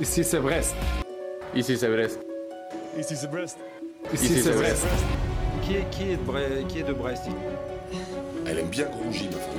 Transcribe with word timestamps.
Ici 0.00 0.22
c'est 0.24 0.38
Brest. 0.40 0.74
Ici 1.54 1.76
c'est 1.76 1.88
Brest. 1.88 2.20
Ici 2.96 3.16
c'est 3.16 3.30
Brest. 3.30 3.58
Ici 4.12 4.40
c'est 4.42 4.52
Brest. 4.52 4.86
Qui 5.62 5.76
est, 5.76 5.90
qui 5.90 6.02
est 6.12 6.16
de 6.16 6.22
Brest, 6.22 6.66
qui 6.68 6.78
est 6.78 6.82
de 6.84 6.92
Brest 6.92 7.22
Elle 8.46 8.58
aime 8.60 8.68
bien 8.68 8.86
Grongy, 8.86 9.28
ma 9.28 9.38
femme. 9.38 9.56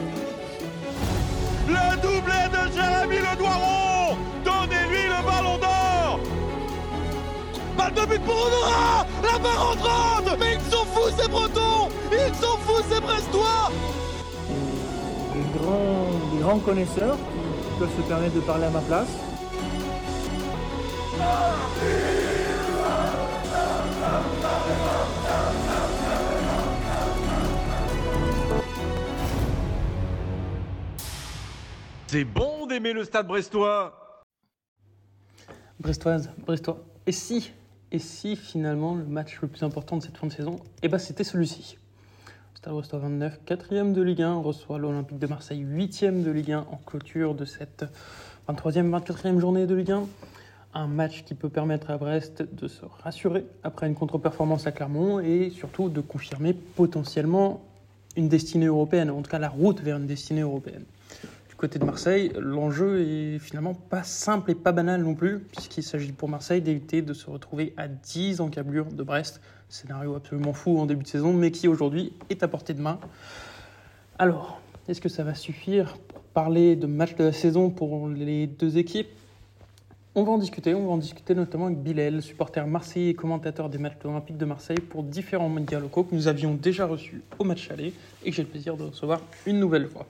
Le 1.67 1.95
doublé 2.01 2.39
de 2.51 2.73
Jérémy 2.73 3.17
Le 3.17 3.37
Doiron 3.37 4.17
Donnez-lui 4.43 5.03
le 5.05 5.23
ballon 5.23 5.57
d'or 5.59 6.19
Balle 7.77 7.93
de 7.93 8.05
but 8.09 8.21
pour 8.23 8.35
Honora 8.35 9.05
La 9.21 9.37
barre 9.37 9.71
entrante 9.71 10.39
Mais 10.39 10.55
ils 10.55 10.71
sont 10.71 10.85
fous 10.85 11.11
ces 11.21 11.27
Bretons 11.29 11.89
Ils 12.11 12.35
sont 12.35 12.57
fous 12.65 12.83
ces 12.89 12.99
Brestois 12.99 13.71
des 15.33 15.59
grands, 15.59 16.07
des 16.33 16.41
grands 16.41 16.59
connaisseurs 16.59 17.15
qui 17.15 17.79
peuvent 17.79 17.95
se 17.95 18.01
permettre 18.07 18.33
de 18.33 18.39
parler 18.41 18.65
à 18.65 18.69
ma 18.71 18.81
place. 18.81 19.07
C'est 32.11 32.23
bon 32.23 32.65
d'aimer 32.65 32.93
le 32.93 33.03
stade 33.03 33.27
brestois 33.27 34.25
Brestoise, 35.79 36.31
Brestois. 36.39 36.83
Et 37.05 37.11
si, 37.11 37.51
et 37.91 37.99
si 37.99 38.35
finalement 38.35 38.95
le 38.95 39.05
match 39.05 39.39
le 39.41 39.47
plus 39.47 39.61
important 39.61 39.97
de 39.97 40.01
cette 40.01 40.17
fin 40.17 40.25
de 40.25 40.31
saison, 40.31 40.59
eh 40.81 40.87
ben 40.87 40.97
c'était 40.97 41.23
celui-ci. 41.23 41.77
Stade 42.55 42.73
Brestois 42.73 42.97
29, 42.97 43.41
4e 43.45 43.93
de 43.93 44.01
Ligue 44.01 44.23
1, 44.23 44.41
reçoit 44.41 44.79
l'Olympique 44.79 45.19
de 45.19 45.27
Marseille, 45.27 45.63
8e 45.63 46.23
de 46.23 46.31
Ligue 46.31 46.53
1 46.53 46.59
en 46.71 46.77
clôture 46.83 47.35
de 47.35 47.45
cette 47.45 47.85
23e, 48.49 48.89
24e 48.89 49.37
journée 49.37 49.67
de 49.67 49.75
Ligue 49.75 49.91
1. 49.91 50.07
Un 50.73 50.85
match 50.85 51.23
qui 51.23 51.33
peut 51.33 51.49
permettre 51.49 51.89
à 51.89 51.97
Brest 51.97 52.43
de 52.53 52.67
se 52.67 52.85
rassurer 53.03 53.45
après 53.63 53.87
une 53.87 53.95
contre-performance 53.95 54.67
à 54.67 54.71
Clermont 54.71 55.19
et 55.19 55.49
surtout 55.49 55.89
de 55.89 55.99
confirmer 55.99 56.53
potentiellement 56.53 57.61
une 58.15 58.29
destinée 58.29 58.67
européenne, 58.67 59.09
en 59.09 59.21
tout 59.23 59.31
cas 59.31 59.39
la 59.39 59.49
route 59.49 59.81
vers 59.81 59.97
une 59.97 60.05
destinée 60.05 60.41
européenne. 60.41 60.83
Du 61.49 61.55
côté 61.55 61.79
de 61.79 61.85
Marseille, 61.85 62.31
l'enjeu 62.37 63.01
est 63.01 63.39
finalement 63.39 63.73
pas 63.73 64.03
simple 64.03 64.51
et 64.51 64.55
pas 64.55 64.71
banal 64.71 65.01
non 65.01 65.15
plus, 65.15 65.39
puisqu'il 65.39 65.83
s'agit 65.83 66.11
pour 66.11 66.29
Marseille 66.29 66.61
d'éviter 66.61 67.01
de 67.01 67.13
se 67.13 67.29
retrouver 67.29 67.73
à 67.75 67.87
10 67.87 68.39
encablures 68.39 68.91
de 68.91 69.01
Brest, 69.01 69.41
scénario 69.69 70.15
absolument 70.15 70.53
fou 70.53 70.77
en 70.77 70.85
début 70.85 71.03
de 71.03 71.07
saison, 71.07 71.33
mais 71.33 71.49
qui 71.49 71.67
aujourd'hui 71.67 72.13
est 72.29 72.43
à 72.43 72.47
portée 72.47 72.75
de 72.75 72.81
main. 72.81 72.99
Alors, 74.19 74.61
est-ce 74.87 75.01
que 75.01 75.09
ça 75.09 75.23
va 75.23 75.33
suffire 75.33 75.97
pour 75.97 76.21
parler 76.21 76.75
de 76.75 76.85
match 76.85 77.15
de 77.15 77.23
la 77.23 77.33
saison 77.33 77.71
pour 77.71 78.07
les 78.07 78.45
deux 78.45 78.77
équipes? 78.77 79.09
On 80.19 80.23
va 80.23 80.33
en 80.33 80.37
discuter, 80.37 80.75
on 80.75 80.85
va 80.85 80.91
en 80.91 80.97
discuter 80.97 81.33
notamment 81.33 81.67
avec 81.67 81.81
Bilal, 81.81 82.21
supporter 82.21 82.67
marseillais 82.67 83.11
et 83.11 83.13
commentateur 83.13 83.69
des 83.69 83.77
matchs 83.77 83.97
de 84.03 84.09
l'Olympique 84.09 84.37
de 84.37 84.43
Marseille 84.43 84.79
pour 84.79 85.01
différents 85.01 85.47
médias 85.47 85.79
locaux 85.79 86.03
que 86.03 86.13
nous 86.13 86.27
avions 86.27 86.53
déjà 86.53 86.85
reçus 86.85 87.21
au 87.37 87.45
match 87.45 87.71
aller 87.71 87.93
et 88.25 88.29
que 88.29 88.35
j'ai 88.35 88.43
le 88.43 88.49
plaisir 88.49 88.75
de 88.75 88.83
recevoir 88.83 89.21
une 89.45 89.59
nouvelle 89.61 89.87
fois. 89.87 90.05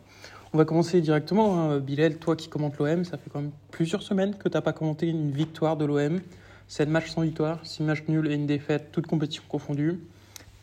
On 0.51 0.57
va 0.57 0.65
commencer 0.65 0.99
directement. 0.99 1.59
Hein. 1.59 1.77
Bilal, 1.77 2.15
toi 2.15 2.35
qui 2.35 2.49
commentes 2.49 2.79
l'OM, 2.79 3.05
ça 3.05 3.17
fait 3.17 3.29
quand 3.29 3.41
même 3.41 3.51
plusieurs 3.69 4.01
semaines 4.01 4.33
que 4.33 4.49
tu 4.49 4.57
n'as 4.57 4.61
pas 4.61 4.73
commenté 4.73 5.07
une 5.07 5.29
victoire 5.29 5.77
de 5.77 5.85
l'OM. 5.85 6.19
7 6.67 6.89
matchs 6.89 7.11
sans 7.11 7.21
victoire, 7.21 7.59
6 7.63 7.83
matchs 7.83 8.03
nuls 8.07 8.31
et 8.31 8.33
une 8.33 8.47
défaite, 8.47 8.87
toutes 8.91 9.05
compétitions 9.05 9.43
confondues. 9.47 9.99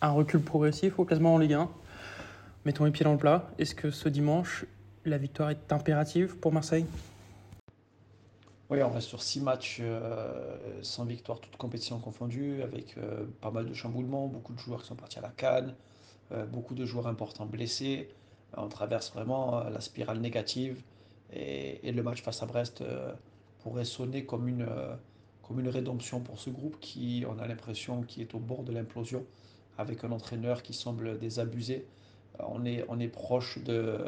Un 0.02 0.10
recul 0.10 0.40
progressif 0.40 0.98
au 0.98 1.04
classement 1.04 1.34
en 1.34 1.38
Ligue 1.38 1.52
1. 1.52 1.68
Mettons 2.64 2.84
les 2.84 2.90
pieds 2.90 3.04
dans 3.04 3.12
le 3.12 3.18
plat. 3.18 3.48
Est-ce 3.60 3.76
que 3.76 3.92
ce 3.92 4.08
dimanche, 4.08 4.64
la 5.04 5.18
victoire 5.18 5.50
est 5.50 5.72
impérative 5.72 6.34
pour 6.36 6.52
Marseille? 6.52 6.86
Oui, 8.68 8.82
on 8.82 8.90
reste 8.90 9.06
sur 9.06 9.22
six 9.22 9.40
matchs 9.40 9.78
euh, 9.80 10.56
sans 10.82 11.04
victoire, 11.04 11.38
toutes 11.38 11.56
compétitions 11.56 12.00
confondues, 12.00 12.62
avec 12.64 12.98
euh, 12.98 13.24
pas 13.40 13.52
mal 13.52 13.64
de 13.64 13.74
chamboulements, 13.74 14.26
beaucoup 14.26 14.54
de 14.54 14.58
joueurs 14.58 14.82
qui 14.82 14.88
sont 14.88 14.96
partis 14.96 15.20
à 15.20 15.22
la 15.22 15.28
canne, 15.28 15.76
euh, 16.32 16.46
beaucoup 16.46 16.74
de 16.74 16.84
joueurs 16.84 17.06
importants 17.06 17.46
blessés. 17.46 18.08
On 18.56 18.68
traverse 18.68 19.12
vraiment 19.12 19.62
la 19.68 19.80
spirale 19.80 20.18
négative 20.18 20.82
et, 21.32 21.92
le 21.92 22.02
match 22.02 22.22
face 22.22 22.42
à 22.42 22.46
Brest 22.46 22.82
pourrait 23.60 23.84
sonner 23.84 24.24
comme 24.24 24.48
une, 24.48 24.66
comme 25.42 25.60
une 25.60 25.68
rédemption 25.68 26.20
pour 26.20 26.40
ce 26.40 26.48
groupe 26.50 26.78
qui, 26.80 27.24
on 27.28 27.38
a 27.38 27.46
l'impression, 27.46 28.02
qui 28.02 28.22
est 28.22 28.34
au 28.34 28.38
bord 28.38 28.62
de 28.62 28.72
l'implosion 28.72 29.26
avec 29.78 30.04
un 30.04 30.12
entraîneur 30.12 30.62
qui 30.62 30.72
semble 30.72 31.18
désabusé. 31.18 31.86
On 32.38 32.64
est, 32.64 32.84
on 32.88 32.98
est 32.98 33.08
proche 33.08 33.58
de, 33.58 33.98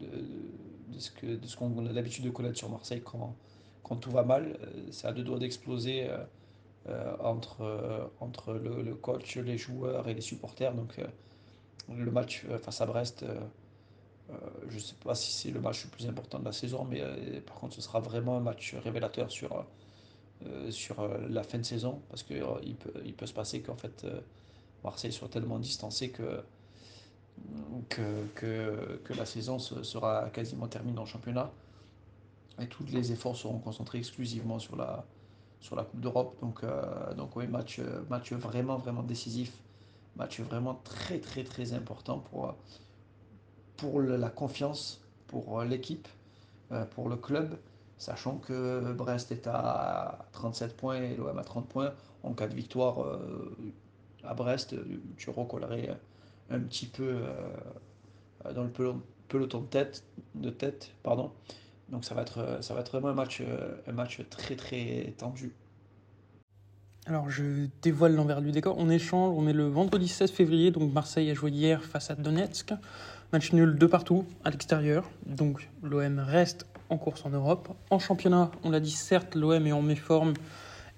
de, 0.00 1.36
de 1.36 1.46
ce 1.46 1.56
qu'on 1.56 1.86
a 1.86 1.92
l'habitude 1.92 2.24
de 2.24 2.30
connaître 2.30 2.58
sur 2.58 2.70
Marseille 2.70 3.02
quand, 3.04 3.36
quand 3.82 3.96
tout 3.96 4.10
va 4.10 4.22
mal. 4.24 4.58
Euh, 4.62 4.88
C'est 4.90 5.06
à 5.06 5.12
deux 5.12 5.22
doigts 5.24 5.38
d'exploser 5.38 6.08
euh, 6.08 6.18
euh, 6.88 7.16
entre, 7.20 8.10
entre 8.20 8.54
le, 8.54 8.94
coach, 8.94 9.36
les 9.36 9.58
joueurs 9.58 10.08
et 10.08 10.14
les 10.14 10.20
supporters. 10.20 10.74
Donc 10.74 11.00
le 11.88 12.10
match 12.10 12.44
face 12.62 12.80
à 12.80 12.86
Brest, 12.86 13.24
je 14.68 14.74
ne 14.74 14.80
sais 14.80 14.94
pas 15.04 15.14
si 15.14 15.32
c'est 15.32 15.50
le 15.50 15.60
match 15.60 15.84
le 15.84 15.90
plus 15.90 16.06
important 16.06 16.38
de 16.38 16.44
la 16.44 16.52
saison, 16.52 16.84
mais 16.84 17.00
par 17.46 17.56
contre 17.56 17.74
ce 17.74 17.80
sera 17.82 18.00
vraiment 18.00 18.36
un 18.36 18.40
match 18.40 18.74
révélateur 18.74 19.30
sur, 19.30 19.64
sur 20.70 21.08
la 21.28 21.42
fin 21.42 21.58
de 21.58 21.64
saison, 21.64 22.00
parce 22.08 22.22
qu'il 22.22 22.42
il 22.64 22.76
peut, 22.76 22.92
il 23.04 23.14
peut 23.14 23.26
se 23.26 23.34
passer 23.34 23.62
qu'en 23.62 23.76
fait 23.76 24.06
Marseille 24.84 25.12
soit 25.12 25.28
tellement 25.28 25.58
distancé 25.58 26.10
que, 26.10 26.42
que, 27.88 28.98
que, 29.04 29.12
la 29.14 29.26
saison 29.26 29.58
se- 29.58 29.82
sera 29.82 30.30
quasiment 30.30 30.68
terminée 30.68 30.98
en 30.98 31.06
championnat. 31.06 31.50
Et 32.60 32.66
tous 32.66 32.84
les 32.92 33.12
efforts 33.12 33.36
seront 33.36 33.58
concentrés 33.58 33.98
exclusivement 33.98 34.58
sur 34.58 34.76
la, 34.76 35.04
sur 35.60 35.76
la 35.76 35.84
Coupe 35.84 36.00
d'Europe. 36.00 36.36
Donc, 36.40 36.64
euh, 36.64 37.14
donc 37.14 37.36
oui, 37.36 37.46
match, 37.46 37.78
euh, 37.78 38.02
match 38.10 38.32
vraiment, 38.32 38.76
vraiment 38.76 39.02
décisif. 39.02 39.52
Match 40.16 40.40
vraiment 40.40 40.80
très, 40.84 41.18
très, 41.20 41.44
très 41.44 41.72
important 41.72 42.18
pour, 42.18 42.54
pour 43.76 44.00
la 44.00 44.30
confiance, 44.30 45.00
pour 45.26 45.60
euh, 45.60 45.64
l'équipe, 45.64 46.08
pour 46.94 47.10
le 47.10 47.16
club. 47.16 47.58
Sachant 47.98 48.38
que 48.38 48.92
Brest 48.94 49.30
est 49.30 49.46
à 49.46 50.26
37 50.32 50.74
points 50.74 50.96
et 51.02 51.16
l'OM 51.16 51.38
à 51.38 51.44
30 51.44 51.68
points. 51.68 51.92
En 52.22 52.32
cas 52.32 52.48
de 52.48 52.54
victoire 52.54 53.18
à 54.24 54.32
Brest, 54.34 54.74
tu 55.18 55.28
recollerais 55.30 55.94
un 56.50 56.60
petit 56.60 56.86
peu 56.86 57.18
dans 58.54 58.62
le 58.64 58.70
pelot- 58.70 59.00
peloton 59.28 59.60
de 59.60 59.66
tête, 59.66 60.02
de 60.34 60.50
tête 60.50 60.92
pardon. 61.02 61.30
Donc 61.92 62.06
ça 62.06 62.14
va 62.14 62.22
être, 62.22 62.58
ça 62.62 62.74
va 62.74 62.80
être 62.80 62.90
vraiment 62.90 63.08
un 63.08 63.14
match, 63.14 63.42
euh, 63.42 63.76
un 63.86 63.92
match 63.92 64.20
très 64.30 64.56
très 64.56 65.14
tendu. 65.18 65.52
Alors, 67.06 67.28
je 67.30 67.66
dévoile 67.82 68.14
l'envers 68.14 68.40
du 68.40 68.52
décor. 68.52 68.76
On 68.78 68.88
échange, 68.88 69.34
on 69.36 69.46
est 69.48 69.52
le 69.52 69.66
vendredi 69.66 70.08
16 70.08 70.30
février, 70.30 70.70
donc 70.70 70.92
Marseille 70.92 71.30
a 71.30 71.34
joué 71.34 71.50
hier 71.50 71.82
face 71.82 72.10
à 72.10 72.14
Donetsk. 72.14 72.72
Match 73.32 73.52
nul 73.52 73.76
de 73.76 73.86
partout, 73.86 74.24
à 74.44 74.50
l'extérieur. 74.50 75.10
Donc, 75.26 75.68
l'OM 75.82 76.20
reste 76.20 76.66
en 76.90 76.98
course 76.98 77.26
en 77.26 77.30
Europe. 77.30 77.68
En 77.90 77.98
championnat, 77.98 78.52
on 78.62 78.70
l'a 78.70 78.78
dit, 78.78 78.92
certes, 78.92 79.34
l'OM 79.34 79.66
est 79.66 79.72
en 79.72 79.82
méforme 79.82 80.34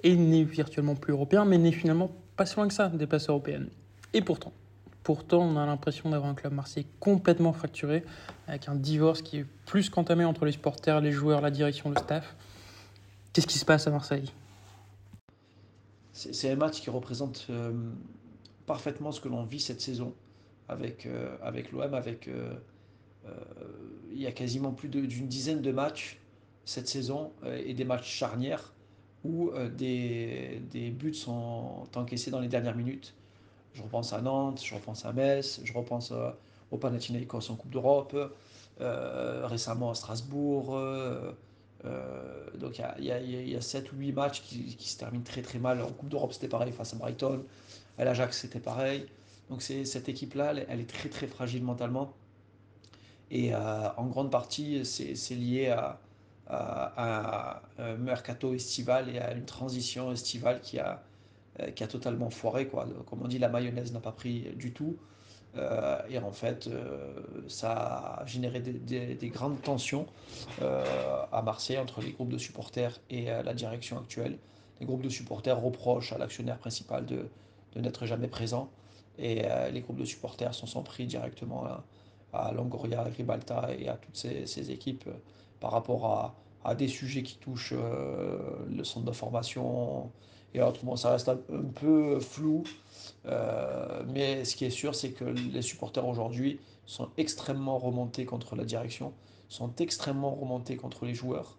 et 0.03 0.15
n'est 0.15 0.45
virtuellement 0.45 0.95
plus 0.95 1.13
européen, 1.13 1.47
mais 1.47 1.57
n'est 1.57 1.73
finalement 1.73 2.11
pas 2.37 2.45
si 2.45 2.57
loin 2.57 2.69
que 2.69 2.75
ça 2.75 2.91
des 2.91 3.07
places 3.07 3.31
européennes. 3.31 3.69
Et 4.13 4.21
pourtant, 4.21 4.53
pourtant, 5.05 5.43
on 5.43 5.57
a 5.57 5.67
l'impression 5.67 6.11
d'avoir 6.11 6.31
un 6.31 6.35
club 6.35 6.55
marseillais 6.55 6.87
complètement 6.99 7.53
fracturé, 7.53 8.05
avec 8.49 8.69
un 8.69 8.75
divorce 8.75 9.23
qui 9.23 9.39
est 9.39 9.47
plus 9.67 9.91
qu'entamé 9.91 10.25
entre 10.25 10.47
les 10.47 10.53
supporters, 10.53 11.01
les 11.01 11.13
joueurs, 11.13 11.41
la 11.41 11.51
direction, 11.51 11.91
le 11.91 11.97
staff. 11.97 12.35
Qu'est-ce 13.33 13.47
qui 13.47 13.59
se 13.59 13.65
passe 13.65 13.87
à 13.87 13.91
Marseille? 13.91 14.33
C'est 16.13 16.51
un 16.51 16.57
match 16.57 16.81
qui 16.81 16.91
représente 16.91 17.47
euh, 17.51 17.73
parfaitement 18.67 19.13
ce 19.13 19.21
que 19.21 19.29
l'on 19.29 19.45
vit 19.45 19.61
cette 19.61 19.81
saison 19.81 20.15
avec, 20.69 21.07
euh, 21.07 21.37
avec 21.43 21.71
l'OM. 21.73 21.93
Avec, 21.93 22.29
euh, 22.29 22.55
il 24.11 24.21
y 24.21 24.27
a 24.27 24.33
quasiment 24.33 24.73
plus 24.73 24.89
d'une 24.89 25.27
dizaine 25.27 25.61
de 25.61 25.73
matchs 25.73 26.19
cette 26.65 26.89
saison 26.89 27.33
et 27.47 27.75
des 27.75 27.85
matchs 27.85 28.11
charnières 28.11 28.73
où 29.23 29.51
des 29.77 30.95
buts 30.97 31.15
sont 31.15 31.87
encaissés 31.95 32.31
dans 32.31 32.41
les 32.41 32.49
dernières 32.49 32.77
minutes. 32.77 33.15
Je 33.75 33.83
repense 33.83 34.13
à 34.13 34.21
Nantes, 34.21 34.63
je 34.65 34.75
repense 34.75 35.05
à 35.05 35.13
Metz, 35.13 35.61
je 35.65 35.73
repense 35.73 36.13
à- 36.13 36.37
au 36.71 36.79
Panathinaikos 36.79 37.51
en 37.51 37.57
Coupe 37.57 37.71
d'Europe, 37.71 38.17
euh, 38.81 39.47
récemment 39.47 39.91
à 39.91 39.95
Strasbourg. 39.95 40.77
euh, 40.77 41.33
euh, 41.85 42.51
donc 42.59 42.79
il 42.79 42.81
y 42.83 42.85
a, 42.85 42.95
il 42.99 43.05
y 43.05 43.13
a- 43.13 43.21
il 43.21 43.49
y 43.51 43.57
a 43.57 43.61
7 43.61 43.93
ou 43.93 43.97
8 43.97 44.13
matchs 44.13 44.41
qui, 44.43 44.77
se 44.89 44.97
terminent 44.99 45.25
très 45.25 45.43
très 45.43 45.59
mal. 45.59 45.83
En 45.83 45.91
Coupe 45.93 46.09
d'Europe 46.09 46.33
c'était 46.33 46.49
pareil 46.49 46.73
face 46.73 46.95
à 46.95 46.97
Brighton, 46.97 47.45
à 47.99 48.05
l'Ajax 48.05 48.39
c'était 48.41 48.61
pareil. 48.61 49.07
Donc 49.51 49.61
cette 49.63 50.09
équipe-là, 50.09 50.55
elle, 50.69 50.81
est 50.81 50.89
très 50.89 51.09
très 51.11 51.27
fragile 51.27 51.63
mentalement. 51.65 52.13
Et 53.31 53.55
euh, 53.55 53.89
en 53.97 54.07
grande 54.07 54.31
partie 54.31 54.85
c'est, 54.85 55.35
lié 55.35 55.69
à, 55.69 56.01
à- 56.47 57.63
un 57.79 57.97
mercato 57.97 58.55
estival 58.55 59.09
et 59.15 59.19
à 59.19 59.33
une 59.35 59.45
transition 59.45 60.13
estivale 60.13 60.61
qui 60.61 60.79
a, 60.79 60.93
euh, 60.93 60.97
qui 61.75 61.85
a 61.85 61.87
totalement 61.87 62.31
foiré. 62.31 62.67
Quoi. 62.67 62.87
Comme 63.07 63.23
on 63.23 63.29
dit, 63.29 63.39
la 63.39 63.49
mayonnaise 63.49 63.93
n'a 63.93 64.01
pas 64.01 64.13
pris 64.13 64.53
du 64.57 64.73
tout. 64.73 64.97
Euh, 65.57 65.99
et 66.09 66.19
en 66.19 66.33
fait, 66.33 66.67
euh, 66.67 67.15
ça 67.49 68.19
a 68.21 68.27
généré 68.27 68.61
des, 68.61 69.29
grandes 69.29 69.61
tensions 69.63 70.07
euh, 70.63 70.85
à 71.33 71.43
Marseille 71.43 71.79
entre 71.79 72.01
les 72.01 72.11
groupes 72.13 72.29
de 72.29 72.39
supporters 72.39 73.01
et 73.11 73.27
la 73.27 73.55
direction 73.55 73.99
actuelle. 73.99 74.39
Les 74.81 74.87
groupes 74.87 75.03
de 75.03 75.09
supporters 75.09 75.61
reprochent 75.61 76.13
à 76.13 76.19
l'actionnaire 76.19 76.59
principal 76.59 77.07
de, 77.07 77.29
n'être 77.77 78.07
jamais 78.07 78.29
présent. 78.29 78.71
Et 79.19 79.43
les 79.73 79.81
groupes 79.81 79.99
de 79.99 80.05
supporters 80.05 80.55
s'en 80.55 80.67
sont 80.67 80.83
pris 80.83 81.07
directement 81.07 81.65
à, 82.33 82.53
Longoria, 82.53 83.03
à 83.03 83.11
Gribalta 83.11 83.69
et 83.79 83.89
à 83.89 83.95
toutes 83.95 84.17
ces, 84.17 84.71
équipes 84.73 85.09
par 85.61 85.71
rapport 85.71 86.35
à, 86.65 86.75
des 86.75 86.89
sujets 86.89 87.23
qui 87.23 87.37
touchent 87.37 87.75
le 87.75 88.83
centre 88.83 89.07
de 89.07 89.13
formation 89.13 90.11
et 90.55 90.63
autrement. 90.63 90.97
Ça 90.97 91.11
reste 91.11 91.29
un 91.29 91.37
peu 91.75 92.21
flou. 92.21 92.65
Euh, 93.27 94.03
mais 94.07 94.45
ce 94.45 94.57
qui 94.57 94.65
est 94.65 94.71
sûr, 94.71 94.95
c'est 94.95 95.11
que 95.11 95.25
les 95.25 95.63
supporters 95.63 96.07
aujourd'hui 96.07 96.61
sont 96.87 97.09
extrêmement 97.17 97.79
remontés 97.79 98.25
contre 98.25 98.57
la 98.57 98.65
direction, 98.65 99.13
sont 99.49 99.75
extrêmement 99.77 100.35
remontés 100.35 100.77
contre 100.77 101.05
les 101.05 101.15
joueurs. 101.15 101.59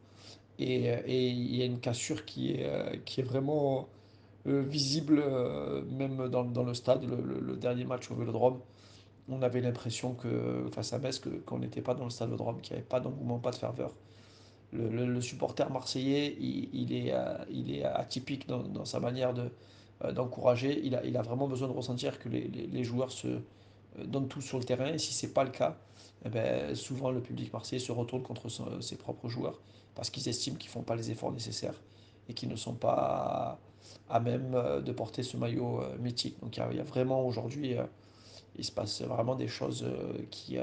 Et, 0.58 0.90
il 1.08 1.56
y 1.56 1.62
a 1.62 1.66
une 1.66 1.80
cassure 1.80 2.26
qui 2.26 2.54
est, 2.54 2.66
euh, 2.66 3.24
vraiment 3.24 3.90
euh, 4.48 4.62
visible, 4.62 5.24
même 5.90 6.30
dans, 6.30 6.46
dans, 6.46 6.64
le 6.64 6.74
stade. 6.74 7.04
Le, 7.04 7.58
dernier 7.58 7.84
match 7.84 8.10
au 8.12 8.16
Vélodrome, 8.16 8.60
on 9.28 9.42
avait 9.42 9.62
l'impression 9.62 10.14
que 10.14 10.68
face 10.72 10.94
à 10.94 11.00
Metz, 11.00 11.22
qu'on 11.46 11.60
n'était 11.60 11.82
pas 11.82 11.96
dans 11.96 12.06
le 12.06 12.10
stade 12.10 12.30
Vélodrome, 12.30 12.62
qu'il 12.62 12.74
n'y 12.74 12.80
avait 12.80 12.88
pas 12.88 13.00
d'engouement, 13.00 13.40
pas 13.40 13.52
de 13.52 13.56
ferveur. 13.56 13.92
Le, 14.76 15.22
supporter 15.22 15.70
marseillais, 15.72 16.36
il, 16.40 16.94
est, 16.94 17.14
il 17.50 17.76
est 17.76 17.84
atypique 17.84 18.48
dans, 18.48 18.86
sa 18.86 19.00
manière 19.00 19.34
de, 19.34 19.50
euh, 20.04 20.12
d'encourager. 20.12 20.82
Il 20.84 21.18
a, 21.18 21.22
vraiment 21.22 21.48
besoin 21.48 21.70
de 21.70 21.74
ressentir 21.74 22.20
que 22.20 22.28
les, 22.28 22.84
joueurs 22.84 23.12
se 23.12 23.28
euh, 23.28 23.40
donnent 24.06 24.28
tout 24.28 24.42
sur 24.42 24.58
le 24.58 24.66
terrain. 24.66 24.88
Et 24.88 24.98
si 24.98 25.14
ce 25.14 25.26
n'est 25.26 25.32
pas 25.32 25.46
le 25.46 25.52
cas, 25.52 25.78
eh 26.26 26.30
ben, 26.30 26.76
souvent 26.76 27.12
le 27.12 27.22
public 27.22 27.54
marseillais 27.54 27.80
se 27.80 27.94
retourne 27.94 28.22
contre 28.22 28.50
ses 28.82 28.98
propres 28.98 29.30
joueurs 29.30 29.62
parce 29.96 30.10
qu'ils 30.10 30.28
estiment 30.28 30.58
qu'ils 30.58 30.70
ne 30.70 30.74
font 30.74 30.82
pas 30.82 30.98
les 30.98 31.12
efforts 31.12 31.32
nécessaires 31.32 31.80
et 32.28 32.34
qu'ils 32.34 32.50
ne 32.50 32.58
sont 32.58 32.74
pas 32.74 33.58
à, 34.10 34.20
même 34.20 34.54
euh, 34.54 34.82
de 34.82 34.92
porter 34.92 35.24
ce 35.24 35.38
maillot 35.38 35.82
mythique. 36.00 36.38
Donc 36.42 36.58
il 36.58 36.76
y 36.76 36.80
a, 36.80 36.84
vraiment 36.84 37.26
aujourd'hui, 37.26 37.76
il 38.58 38.64
se 38.64 38.72
passe 38.72 39.02
vraiment 39.02 39.36
des 39.36 39.48
choses 39.48 39.86
qui, 40.32 40.58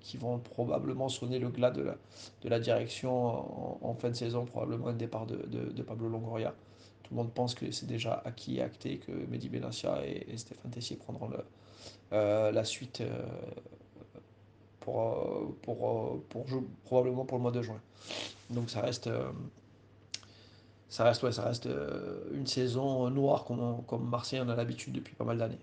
qui 0.00 0.16
vont 0.16 0.38
probablement 0.38 1.08
sonner 1.08 1.38
le 1.38 1.48
glas 1.48 1.70
de 1.70 1.82
la, 1.82 1.96
de 2.42 2.48
la 2.48 2.58
direction 2.58 3.86
en, 3.86 3.94
fin 3.94 4.10
de 4.10 4.14
saison, 4.14 4.44
probablement 4.44 4.88
un 4.88 4.94
départ 4.94 5.26
de, 5.26 5.36
de, 5.36 5.82
Pablo 5.82 6.08
Longoria 6.08 6.54
le 7.12 7.16
monde 7.16 7.32
pense 7.32 7.54
que 7.54 7.70
c'est 7.70 7.86
déjà 7.86 8.22
acquis 8.24 8.56
et 8.56 8.62
acté 8.62 8.98
que 8.98 9.12
Mehdi 9.12 9.48
Benassia 9.48 10.04
et, 10.06 10.36
Stéphane 10.36 10.70
Tessier 10.70 10.96
prendront 10.96 11.28
le, 11.28 11.44
euh, 12.12 12.50
la 12.50 12.64
suite 12.64 13.02
euh, 13.02 13.26
pour, 14.80 15.02
euh, 15.02 15.56
pour, 15.62 16.22
pour, 16.28 16.46
probablement 16.84 17.24
pour 17.24 17.38
le 17.38 17.42
mois 17.42 17.52
de 17.52 17.62
juin. 17.62 17.80
Donc 18.50 18.70
ça 18.70 18.80
reste, 18.80 19.10
ça 20.88 21.04
reste, 21.04 21.22
ouais, 21.22 21.32
ça 21.32 21.44
reste 21.44 21.68
une 22.32 22.46
saison 22.46 23.08
noire 23.10 23.44
comme, 23.44 23.82
comme 23.86 24.08
Marseille 24.08 24.40
en 24.40 24.48
a 24.48 24.56
l'habitude 24.56 24.92
depuis 24.92 25.14
pas 25.14 25.24
mal 25.24 25.38
d'années. 25.38 25.60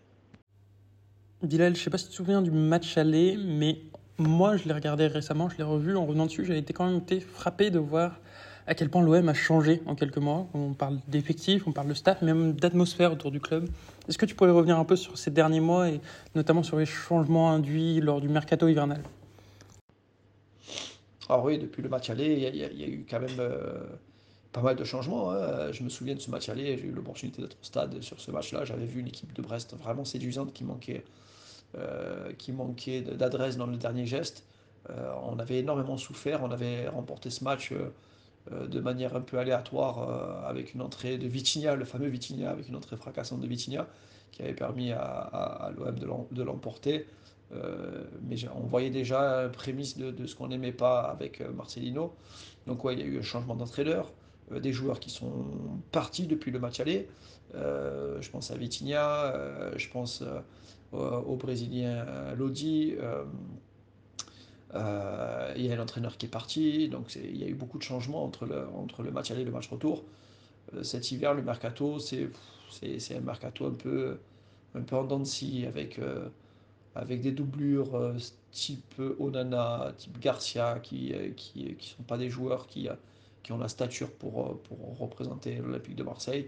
Bilal, 1.41 1.73
je 1.73 1.81
sais 1.81 1.89
pas 1.89 1.97
si 1.97 2.05
tu 2.05 2.09
te 2.11 2.15
souviens 2.15 2.41
du 2.41 2.51
match 2.51 2.97
aller, 2.97 3.37
mais 3.37 3.79
moi 4.17 4.57
je 4.57 4.65
l'ai 4.65 4.73
regardé 4.73 5.07
récemment, 5.07 5.47
je 5.47 5.55
l'ai 5.55 5.63
revu 5.63 5.95
en 5.95 6.05
revenant 6.05 6.25
dessus, 6.25 6.43
j'ai 6.43 6.57
été 6.57 6.73
quand 6.73 6.85
même 6.85 7.01
frappé 7.21 7.69
de 7.69 7.79
voir 7.79 8.19
à 8.67 8.75
quel 8.75 8.89
point 8.89 9.01
l'OM 9.01 9.29
a 9.29 9.33
changé 9.33 9.81
en 9.85 9.95
quelques 9.95 10.17
mois. 10.17 10.47
On 10.53 10.73
parle 10.73 10.99
d'effectifs, 11.07 11.65
on 11.65 11.71
parle 11.71 11.87
de 11.87 11.93
staff, 11.93 12.21
même 12.21 12.53
d'atmosphère 12.53 13.13
autour 13.13 13.31
du 13.31 13.39
club. 13.39 13.69
Est-ce 14.09 14.17
que 14.17 14.25
tu 14.25 14.35
pourrais 14.35 14.51
revenir 14.51 14.77
un 14.77 14.83
peu 14.83 14.97
sur 14.97 15.17
ces 15.17 15.31
derniers 15.31 15.61
mois 15.61 15.89
et 15.89 16.01
notamment 16.35 16.61
sur 16.61 16.77
les 16.77 16.85
changements 16.85 17.51
induits 17.51 18.01
lors 18.01 18.19
du 18.19 18.27
mercato 18.27 18.67
hivernal? 18.67 19.01
Alors 21.29 21.45
oui, 21.45 21.57
depuis 21.57 21.81
le 21.81 21.87
match 21.87 22.09
aller, 22.09 22.51
il 22.53 22.55
y, 22.57 22.83
a 22.83 22.87
eu 22.87 23.05
quand 23.09 23.21
même 23.21 23.39
euh, 23.39 23.85
pas 24.51 24.61
mal 24.61 24.75
de 24.75 24.83
changements. 24.83 25.31
Hein. 25.31 25.71
Je 25.71 25.83
me 25.83 25.89
souviens 25.89 26.15
de 26.15 26.19
ce 26.19 26.29
match 26.29 26.49
aller, 26.49 26.77
j'ai 26.77 26.87
eu 26.87 26.91
l'opportunité 26.91 27.41
d'être 27.41 27.57
au 27.59 27.63
stade 27.63 28.01
sur 28.01 28.19
ce 28.19 28.29
match-là. 28.29 28.65
J'avais 28.65 28.85
vu 28.85 28.99
une 28.99 29.07
équipe 29.07 29.33
de 29.33 29.41
Brest 29.41 29.75
vraiment 29.77 30.03
séduisante 30.03 30.53
qui 30.53 30.63
manquait, 30.63 31.03
euh, 31.77 32.33
qui 32.39 32.51
manquait 32.51 33.01
d'adresse 33.01 33.55
dans 33.55 33.67
le 33.67 33.77
dernier 33.77 34.07
geste. 34.07 34.43
Euh, 34.89 35.13
on 35.21 35.37
avait 35.37 35.59
énormément 35.59 35.97
souffert, 35.97 36.41
on 36.41 36.49
avait 36.49 36.87
remporté 36.87 37.29
ce 37.29 37.43
match 37.43 37.71
euh, 37.71 38.65
de 38.65 38.79
manière 38.79 39.15
un 39.15 39.21
peu 39.21 39.37
aléatoire 39.37 40.47
avec 40.47 40.73
une 40.73 40.81
entrée 40.81 41.19
de 41.19 41.27
Vitinha, 41.27 41.75
le 41.75 41.85
fameux 41.85 42.07
Vitinha, 42.07 42.49
avec 42.49 42.69
une 42.69 42.75
entrée 42.75 42.97
fracassante 42.97 43.41
de 43.41 43.45
Vitinha, 43.45 43.85
qui 44.31 44.41
avait 44.41 44.55
permis 44.55 44.91
à, 44.93 45.71
l'OM 45.77 46.27
de 46.31 46.41
l'emporter. 46.41 47.05
Mais 47.51 48.35
on 48.55 48.65
voyait 48.65 48.89
déjà 48.89 49.47
prémisse 49.53 49.95
de, 49.95 50.25
ce 50.25 50.35
qu'on 50.35 50.47
n'aimait 50.47 50.71
pas 50.71 51.01
avec 51.01 51.41
Marcelino. 51.55 52.15
Donc 52.65 52.83
ouais, 52.83 52.95
il 52.95 52.99
y 52.99 53.03
a 53.03 53.05
eu 53.05 53.19
un 53.19 53.23
changement 53.23 53.53
d'entraîneur, 53.53 54.11
des 54.49 54.73
joueurs 54.73 54.99
qui 54.99 55.11
sont 55.11 55.31
partis 55.91 56.25
depuis 56.25 56.49
le 56.49 56.57
match 56.57 56.79
aller. 56.79 57.07
Je 57.53 58.29
pense 58.29 58.51
à 58.51 58.57
Vitinha, 58.57 59.33
je 59.75 59.89
pense 59.89 60.23
au 60.91 61.35
Brésilien 61.35 62.05
Lodi. 62.35 62.95
Euh, 64.75 65.53
il 65.55 65.65
y 65.65 65.71
a 65.71 65.75
l'entraîneur 65.75 66.17
qui 66.17 66.27
est 66.27 66.29
parti, 66.29 66.89
donc 66.89 67.15
il 67.15 67.37
y 67.37 67.43
a 67.43 67.47
eu 67.47 67.55
beaucoup 67.55 67.77
de 67.77 67.83
changements 67.83 68.23
entre 68.23 68.45
le, 68.45 68.67
entre 68.75 69.03
match 69.03 69.31
aller 69.31 69.41
et 69.41 69.45
le 69.45 69.51
match 69.51 69.67
retour. 69.67 70.03
Euh, 70.75 70.83
cet 70.83 71.11
hiver, 71.11 71.33
le 71.33 71.41
mercato, 71.41 71.97
c'est 71.99 72.29
un 73.15 73.21
mercato 73.21 73.65
un 73.65 73.71
peu, 73.71 74.19
en 74.75 75.03
dents 75.03 75.19
de 75.19 75.23
scie, 75.25 75.65
avec, 75.65 75.99
euh, 75.99 76.29
des 77.07 77.31
doublures 77.31 78.13
type 78.51 79.01
Onana, 79.19 79.93
type 79.97 80.19
Garcia, 80.19 80.79
qui 80.79 81.13
ne 81.55 81.73
sont 81.79 82.03
pas 82.03 82.17
des 82.17 82.29
joueurs 82.29 82.67
qui, 82.67 82.89
ont 83.49 83.57
la 83.57 83.69
stature 83.69 84.11
pour 84.11 84.59
représenter 84.99 85.55
l'Olympique 85.55 85.95
de 85.95 86.03
Marseille. 86.03 86.47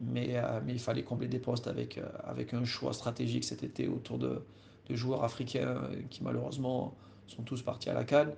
Mais, 0.00 0.40
mais, 0.64 0.72
il 0.72 0.78
fallait 0.78 1.02
combler 1.02 1.26
des 1.26 1.38
postes 1.38 1.68
avec, 1.68 1.98
avec 2.24 2.52
un 2.52 2.64
choix 2.64 2.92
stratégique 2.92 3.44
cet 3.44 3.62
été 3.62 3.88
autour 3.88 4.18
de, 4.18 4.42
de 4.88 4.94
joueurs 4.94 5.24
africains 5.24 5.80
qui 6.10 6.22
malheureusement 6.22 6.94
sont 7.26 7.42
tous 7.42 7.62
partis 7.62 7.90
à 7.90 7.94
la 7.94 8.04
canne. 8.04 8.32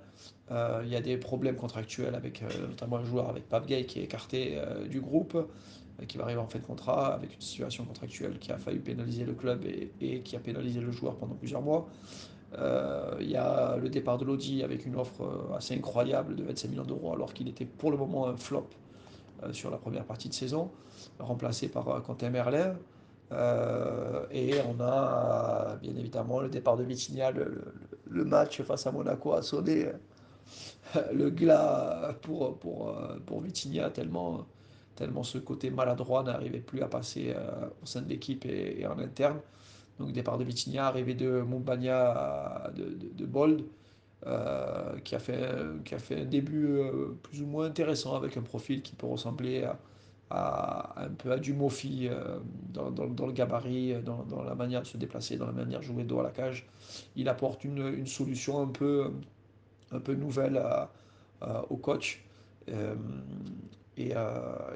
Euh, 0.50 0.82
il 0.84 0.90
y 0.90 0.96
a 0.96 1.00
des 1.00 1.16
problèmes 1.16 1.56
contractuels 1.56 2.14
avec 2.14 2.42
euh, 2.42 2.68
notamment 2.68 2.96
un 2.96 3.04
joueur 3.04 3.28
avec 3.28 3.48
Pape 3.48 3.66
Gay 3.66 3.84
qui 3.84 4.00
est 4.00 4.04
écarté 4.04 4.54
euh, 4.56 4.86
du 4.86 5.00
groupe, 5.00 5.36
qui 6.06 6.16
va 6.16 6.24
arriver 6.24 6.40
en 6.40 6.46
fin 6.46 6.60
de 6.60 6.64
contrat, 6.64 7.14
avec 7.14 7.34
une 7.34 7.40
situation 7.40 7.84
contractuelle 7.84 8.38
qui 8.38 8.52
a 8.52 8.58
failli 8.58 8.78
pénaliser 8.78 9.24
le 9.24 9.32
club 9.32 9.64
et, 10.00 10.20
qui 10.20 10.36
a 10.36 10.38
pénalisé 10.38 10.80
le 10.80 10.92
joueur 10.92 11.16
pendant 11.16 11.34
plusieurs 11.34 11.60
mois. 11.60 11.88
Il 13.20 13.28
y 13.28 13.36
a 13.36 13.76
le 13.76 13.88
départ 13.88 14.16
de 14.16 14.24
Lodi 14.24 14.62
avec 14.62 14.86
une 14.86 14.94
offre 14.94 15.50
assez 15.56 15.74
incroyable 15.74 16.36
de 16.36 16.44
25 16.44 16.68
millions 16.68 16.84
d'euros 16.84 17.12
alors 17.12 17.34
qu'il 17.34 17.48
était 17.48 17.64
pour 17.64 17.90
le 17.90 17.96
moment 17.96 18.28
un 18.28 18.36
flop 18.36 18.68
sur 19.52 19.70
la 19.70 19.76
première 19.76 20.04
partie 20.04 20.28
de 20.28 20.34
saison, 20.34 20.70
remplacé 21.18 21.68
par 21.68 22.02
Quentin 22.02 22.30
Merlin. 22.30 22.76
Euh, 23.32 24.26
et 24.30 24.54
on 24.62 24.80
a 24.80 25.76
bien 25.82 25.94
évidemment 25.96 26.40
le 26.40 26.48
départ 26.48 26.76
de 26.76 26.84
Vitinha, 26.84 27.30
le, 27.30 28.24
match 28.24 28.62
face 28.62 28.86
à 28.86 28.92
Monaco 28.92 29.34
a 29.34 29.42
sonné 29.42 29.86
euh, 30.96 31.02
le 31.12 31.28
glas 31.30 32.14
pour, 32.22 32.58
pour, 32.58 32.88
euh, 32.88 33.18
pour 33.26 33.42
tellement, 33.94 34.46
tellement 34.96 35.22
ce 35.22 35.38
côté 35.38 35.70
maladroit 35.70 36.22
n'arrivait 36.22 36.60
plus 36.60 36.82
à 36.82 36.88
passer 36.88 37.34
au 37.82 37.86
sein 37.86 38.02
de 38.02 38.08
l'équipe 38.08 38.44
et, 38.46 38.86
en 38.86 38.98
interne. 38.98 39.40
Donc 39.98 40.12
départ 40.12 40.38
de 40.38 40.44
Vitinha, 40.44 40.86
arrivée 40.86 41.14
de 41.14 41.42
Montbagna 41.42 42.70
de, 42.74 42.96
de, 43.14 43.26
Bold, 43.26 43.62
qui, 45.04 45.14
a 45.14 45.18
fait, 45.18 45.48
qui 45.84 45.94
a 45.94 45.98
fait 45.98 46.22
un 46.22 46.24
début 46.24 46.80
plus 47.22 47.42
ou 47.42 47.46
moins 47.46 47.66
intéressant 47.66 48.14
avec 48.16 48.36
un 48.36 48.42
profil 48.42 48.82
qui 48.82 48.94
peut 48.94 49.06
ressembler 49.06 49.64
à, 49.64 50.94
un 50.96 51.08
peu 51.08 51.32
à 51.32 51.38
du 51.38 51.54
Mofi 51.54 52.08
euh, 52.08 52.38
dans, 52.72 52.90
dans, 52.90 53.26
le 53.26 53.32
gabarit, 53.32 53.94
euh, 53.94 54.02
dans, 54.02 54.24
dans, 54.24 54.42
la 54.42 54.54
manière 54.54 54.82
de 54.82 54.86
se 54.86 54.96
déplacer, 54.96 55.36
dans 55.36 55.46
la 55.46 55.52
manière 55.52 55.80
de 55.80 55.84
jouer 55.84 56.04
dos 56.04 56.20
à 56.20 56.22
la 56.22 56.30
cage. 56.30 56.66
Il 57.16 57.28
apporte 57.28 57.64
une, 57.64 57.78
une 57.78 58.06
solution 58.06 58.60
un 58.60 58.66
peu, 58.66 59.10
un 59.90 60.00
peu 60.00 60.14
nouvelle 60.14 60.62
au 61.70 61.76
coach. 61.76 62.22
Euh, 62.68 62.94
et, 63.96 64.12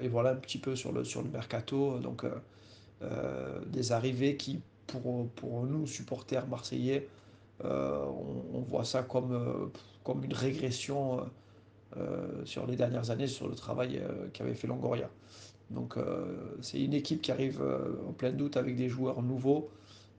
et, 0.01 0.09
voilà 0.09 0.31
un 0.31 0.37
petit 0.37 0.59
peu 0.59 0.75
sur 0.75 0.93
le, 0.93 1.05
sur 1.05 1.23
le 1.23 1.29
mercato. 1.29 1.99
Donc, 1.99 2.25
des 3.67 3.93
arrivées 3.93 4.37
qui, 4.37 4.61
pour, 4.87 5.29
pour 5.31 5.67
nous, 5.67 5.87
supporters 5.87 6.47
marseillais, 6.47 7.09
on, 7.64 8.57
on, 8.59 8.61
voit 8.61 8.85
ça 8.85 9.02
comme, 9.02 9.71
comme 10.04 10.25
une 10.25 10.35
régression 10.35 11.26
sur 12.45 12.66
les 12.66 12.76
dernières 12.76 13.11
années 13.11 13.26
sur 13.26 13.49
le 13.49 13.54
travail 13.54 14.02
qu'avait 14.33 14.54
fait 14.54 14.66
Longoria. 14.66 15.11
Donc 15.73 15.97
euh, 15.97 16.57
c'est 16.61 16.83
une 16.83 16.95
équipe 16.95 17.23
qui 17.23 17.33
arrive 17.33 17.61
euh, 17.62 17.97
en 18.09 18.12
plein 18.12 18.33
doute 18.33 18.57
avec 18.57 18.76
des 18.76 18.88
joueurs 18.88 19.23
nouveaux. 19.23 19.71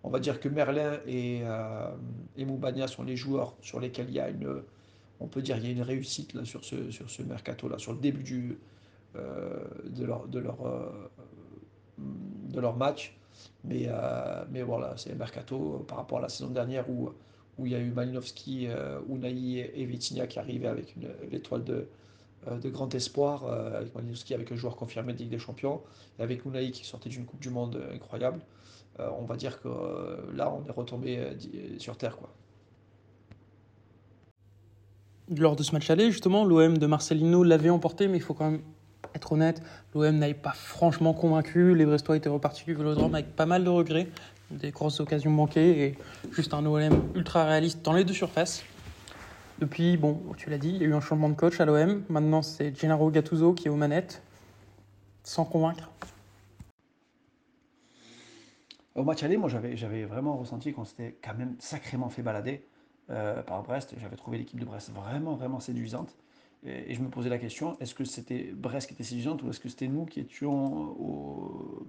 On 0.03 0.09
va 0.09 0.19
dire 0.19 0.39
que 0.39 0.49
Merlin 0.49 0.99
et, 1.07 1.41
euh, 1.43 1.89
et 2.35 2.45
Moubania 2.45 2.87
sont 2.87 3.03
les 3.03 3.15
joueurs 3.15 3.55
sur 3.61 3.79
lesquels 3.79 4.07
il 4.09 4.15
y 4.15 4.19
a 4.19 4.29
une, 4.29 4.61
on 5.19 5.27
peut 5.27 5.41
dire, 5.41 5.57
y 5.57 5.67
a 5.67 5.71
une 5.71 5.81
réussite 5.81 6.33
là, 6.33 6.43
sur 6.43 6.65
ce, 6.65 6.91
sur 6.91 7.09
ce 7.09 7.21
mercato-là, 7.21 7.77
sur 7.77 7.93
le 7.93 7.99
début 7.99 8.23
du, 8.23 8.57
de, 9.15 10.03
leur, 10.03 10.27
de, 10.27 10.39
leur, 10.39 10.57
de 11.97 12.59
leur 12.59 12.75
match. 12.75 13.17
Mais, 13.63 13.85
euh, 13.87 14.43
mais 14.51 14.61
voilà, 14.61 14.97
c'est 14.97 15.11
un 15.13 15.15
mercato 15.15 15.85
par 15.87 15.99
rapport 15.99 16.17
à 16.17 16.21
la 16.21 16.29
saison 16.29 16.49
dernière 16.49 16.89
où, 16.89 17.11
où 17.57 17.65
il 17.65 17.71
y 17.71 17.75
a 17.75 17.79
eu 17.79 17.91
Malinowski, 17.91 18.67
euh, 18.67 18.99
Unai 19.09 19.71
et 19.75 19.85
Vitinha 19.85 20.27
qui 20.27 20.39
arrivaient 20.39 20.67
avec 20.67 20.95
l'étoile 21.31 21.63
de, 21.63 21.87
euh, 22.47 22.57
de 22.57 22.69
grand 22.69 22.93
espoir, 22.95 23.45
euh, 23.45 23.77
avec 23.77 23.93
Malinowski 23.93 24.33
avec 24.33 24.51
un 24.51 24.55
joueur 24.55 24.75
confirmé 24.75 25.13
de 25.13 25.19
Ligue 25.19 25.29
des 25.29 25.39
Champions, 25.39 25.81
et 26.19 26.23
avec 26.23 26.45
Unai 26.45 26.71
qui 26.71 26.85
sortait 26.85 27.09
d'une 27.09 27.25
Coupe 27.25 27.41
du 27.41 27.49
Monde 27.49 27.81
incroyable. 27.93 28.39
On 28.99 29.25
va 29.25 29.35
dire 29.37 29.59
que 29.59 29.69
là, 30.35 30.53
on 30.53 30.63
est 30.67 30.71
retombé 30.71 31.19
sur 31.79 31.97
terre. 31.97 32.15
Quoi. 32.15 32.29
Lors 35.35 35.55
de 35.55 35.63
ce 35.63 35.71
match 35.71 35.89
aller, 35.89 36.11
justement, 36.11 36.45
l'OM 36.45 36.77
de 36.77 36.85
Marcelino 36.85 37.43
l'avait 37.43 37.71
emporté, 37.71 38.07
mais 38.07 38.17
il 38.17 38.21
faut 38.21 38.35
quand 38.35 38.51
même 38.51 38.61
être 39.15 39.31
honnête, 39.31 39.61
l'OM 39.93 40.15
n'avait 40.15 40.33
pas 40.33 40.53
franchement 40.53 41.13
convaincu. 41.13 41.75
Les 41.75 41.85
Brestois 41.85 42.17
étaient 42.17 42.29
repartis 42.29 42.65
du 42.65 42.73
Vélodrome 42.73 43.15
avec 43.15 43.35
pas 43.35 43.45
mal 43.45 43.63
de 43.63 43.69
regrets, 43.69 44.09
des 44.51 44.71
grosses 44.71 44.99
occasions 44.99 45.31
manquées 45.31 45.85
et 45.85 45.97
juste 46.31 46.53
un 46.53 46.65
OM 46.65 47.03
ultra 47.15 47.45
réaliste 47.45 47.81
dans 47.83 47.93
les 47.93 48.03
deux 48.03 48.13
surfaces. 48.13 48.63
Depuis, 49.59 49.97
bon, 49.97 50.21
tu 50.37 50.49
l'as 50.49 50.57
dit, 50.57 50.69
il 50.69 50.81
y 50.81 50.83
a 50.83 50.87
eu 50.87 50.93
un 50.93 51.01
changement 51.01 51.29
de 51.29 51.35
coach 51.35 51.59
à 51.59 51.65
l'OM. 51.65 52.03
Maintenant, 52.09 52.41
c'est 52.41 52.77
Gennaro 52.77 53.09
Gattuso 53.11 53.53
qui 53.53 53.67
est 53.67 53.69
aux 53.69 53.75
manettes, 53.75 54.21
sans 55.23 55.45
convaincre. 55.45 55.89
Au 58.95 59.03
match 59.03 59.23
aller, 59.23 59.37
moi, 59.37 59.49
j'avais 59.49 60.05
vraiment 60.05 60.37
ressenti 60.37 60.73
qu'on 60.73 60.85
s'était 60.85 61.17
quand 61.23 61.33
même 61.35 61.55
sacrément 61.59 62.09
fait 62.09 62.21
balader 62.21 62.63
euh, 63.09 63.41
par 63.41 63.63
Brest. 63.63 63.95
J'avais 63.99 64.15
trouvé 64.15 64.37
l'équipe 64.37 64.59
de 64.59 64.65
Brest 64.65 64.91
vraiment, 64.91 65.35
vraiment 65.35 65.59
séduisante. 65.59 66.15
Et, 66.65 66.93
je 66.93 67.01
me 67.01 67.09
posais 67.09 67.29
la 67.29 67.37
question, 67.37 67.77
est-ce 67.79 67.93
que 67.93 68.05
c'était 68.05 68.51
Brest 68.53 68.87
qui 68.87 68.93
était 68.93 69.03
séduisante 69.03 69.43
ou 69.43 69.49
est-ce 69.49 69.59
que 69.59 69.69
c'était 69.69 69.87
nous 69.87 70.05
qui 70.05 70.19
étions 70.19 70.95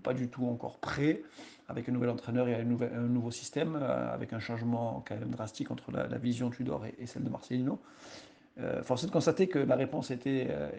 pas 0.02 0.14
du 0.14 0.28
tout 0.28 0.46
encore 0.46 0.78
prêts 0.78 1.22
avec 1.68 1.88
un 1.88 1.92
nouvel 1.92 2.10
entraîneur 2.10 2.48
et 2.48 2.54
un, 2.54 2.64
nouveau 2.64 3.30
système, 3.30 3.78
euh, 3.80 4.12
avec 4.12 4.32
un 4.32 4.38
changement 4.38 5.02
quand 5.06 5.16
même 5.16 5.30
drastique 5.30 5.70
entre 5.70 5.90
la, 5.92 6.18
vision 6.18 6.50
Tudor 6.50 6.84
et, 6.86 7.06
celle 7.06 7.24
de 7.24 7.30
Marcelino 7.30 7.78
euh, 8.60 8.82
de 8.82 9.10
constater 9.10 9.48
que 9.48 9.58
la 9.58 9.74
réponse 9.74 10.10
était, 10.10 10.46
euh, 10.50 10.70